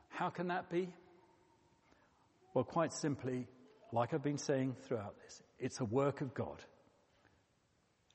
How 0.08 0.30
can 0.30 0.48
that 0.48 0.70
be? 0.70 0.94
Well, 2.54 2.62
quite 2.62 2.92
simply, 2.92 3.48
like 3.92 4.14
I've 4.14 4.22
been 4.22 4.38
saying 4.38 4.76
throughout 4.86 5.16
this, 5.24 5.42
it's 5.58 5.80
a 5.80 5.84
work 5.84 6.20
of 6.20 6.32
God. 6.32 6.62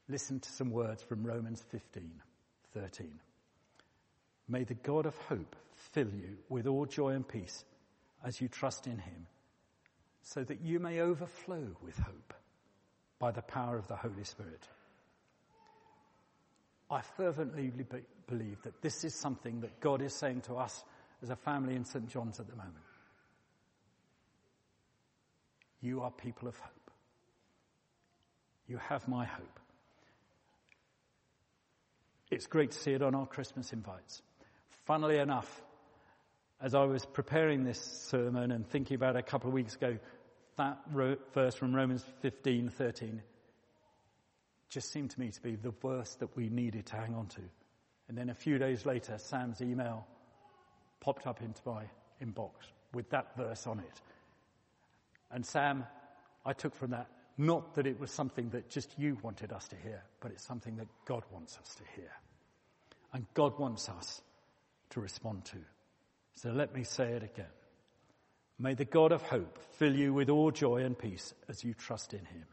Listen 0.07 0.39
to 0.39 0.51
some 0.53 0.71
words 0.71 1.03
from 1.03 1.25
Romans 1.25 1.61
15, 1.69 2.11
13. 2.73 3.19
May 4.47 4.63
the 4.63 4.73
God 4.73 5.05
of 5.05 5.17
hope 5.17 5.55
fill 5.91 6.09
you 6.09 6.37
with 6.47 6.65
all 6.65 6.85
joy 6.85 7.09
and 7.09 7.27
peace 7.27 7.65
as 8.25 8.39
you 8.39 8.47
trust 8.47 8.87
in 8.87 8.97
him, 8.97 9.27
so 10.23 10.43
that 10.43 10.61
you 10.61 10.79
may 10.79 11.01
overflow 11.01 11.67
with 11.83 11.97
hope 11.97 12.33
by 13.19 13.31
the 13.31 13.41
power 13.41 13.77
of 13.77 13.87
the 13.87 13.95
Holy 13.95 14.23
Spirit. 14.23 14.67
I 16.89 17.01
fervently 17.17 17.71
believe 18.27 18.61
that 18.63 18.81
this 18.81 19.03
is 19.03 19.13
something 19.13 19.61
that 19.61 19.79
God 19.79 20.01
is 20.01 20.13
saying 20.13 20.41
to 20.41 20.55
us 20.55 20.83
as 21.21 21.29
a 21.29 21.35
family 21.35 21.75
in 21.75 21.85
St. 21.85 22.07
John's 22.07 22.39
at 22.39 22.47
the 22.47 22.55
moment. 22.55 22.75
You 25.81 26.01
are 26.01 26.11
people 26.11 26.47
of 26.47 26.57
hope. 26.57 26.91
You 28.67 28.77
have 28.77 29.07
my 29.07 29.25
hope. 29.25 29.59
It's 32.31 32.47
great 32.47 32.71
to 32.71 32.77
see 32.77 32.93
it 32.93 33.01
on 33.01 33.13
our 33.13 33.27
Christmas 33.27 33.73
invites. 33.73 34.21
Funnily 34.85 35.17
enough, 35.17 35.61
as 36.63 36.73
I 36.73 36.85
was 36.85 37.05
preparing 37.05 37.65
this 37.65 37.79
sermon 38.09 38.49
and 38.49 38.65
thinking 38.65 38.95
about 38.95 39.17
it 39.17 39.19
a 39.19 39.23
couple 39.23 39.49
of 39.49 39.53
weeks 39.53 39.75
ago, 39.75 39.97
that 40.57 40.79
verse 41.33 41.55
from 41.55 41.75
Romans 41.75 42.05
15, 42.21 42.69
13 42.69 43.21
just 44.69 44.89
seemed 44.89 45.11
to 45.11 45.19
me 45.19 45.29
to 45.29 45.41
be 45.41 45.57
the 45.57 45.73
verse 45.81 46.15
that 46.15 46.35
we 46.37 46.47
needed 46.47 46.85
to 46.85 46.95
hang 46.95 47.15
on 47.15 47.27
to. 47.27 47.41
And 48.07 48.17
then 48.17 48.29
a 48.29 48.33
few 48.33 48.57
days 48.57 48.85
later, 48.85 49.17
Sam's 49.17 49.61
email 49.61 50.07
popped 51.01 51.27
up 51.27 51.41
into 51.41 51.61
my 51.65 51.83
inbox 52.23 52.51
with 52.93 53.09
that 53.09 53.35
verse 53.35 53.67
on 53.67 53.79
it. 53.79 54.01
And 55.31 55.45
Sam, 55.45 55.85
I 56.45 56.53
took 56.53 56.75
from 56.75 56.91
that 56.91 57.07
not 57.37 57.75
that 57.75 57.87
it 57.87 57.99
was 57.99 58.09
something 58.09 58.49
that 58.51 58.69
just 58.69 58.97
you 58.97 59.17
wanted 59.21 59.51
us 59.51 59.67
to 59.67 59.75
hear, 59.75 60.01
but 60.21 60.31
it's 60.31 60.45
something 60.45 60.77
that 60.77 60.87
God 61.05 61.23
wants 61.29 61.57
us 61.57 61.75
to 61.75 61.83
hear. 61.95 62.11
And 63.11 63.25
God 63.33 63.59
wants 63.59 63.89
us 63.89 64.21
to 64.91 65.01
respond 65.01 65.43
to. 65.45 65.57
So 66.35 66.51
let 66.51 66.73
me 66.73 66.83
say 66.83 67.13
it 67.13 67.23
again. 67.23 67.45
May 68.59 68.73
the 68.75 68.85
God 68.85 69.11
of 69.11 69.21
hope 69.23 69.57
fill 69.77 69.95
you 69.95 70.13
with 70.13 70.29
all 70.29 70.51
joy 70.51 70.83
and 70.83 70.97
peace 70.97 71.33
as 71.49 71.63
you 71.63 71.73
trust 71.73 72.13
in 72.13 72.25
him, 72.25 72.45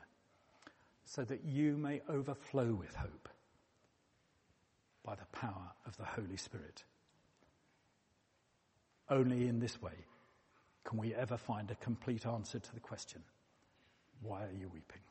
so 1.04 1.24
that 1.24 1.44
you 1.44 1.76
may 1.76 2.00
overflow 2.08 2.72
with 2.72 2.94
hope 2.94 3.28
by 5.04 5.14
the 5.14 5.26
power 5.32 5.72
of 5.86 5.96
the 5.96 6.04
Holy 6.04 6.36
Spirit. 6.36 6.84
Only 9.08 9.48
in 9.48 9.58
this 9.58 9.80
way 9.82 10.06
can 10.84 10.98
we 10.98 11.14
ever 11.14 11.36
find 11.36 11.70
a 11.70 11.74
complete 11.76 12.26
answer 12.26 12.58
to 12.58 12.74
the 12.74 12.80
question, 12.80 13.22
why 14.22 14.44
are 14.44 14.52
you 14.52 14.68
weeping? 14.68 15.02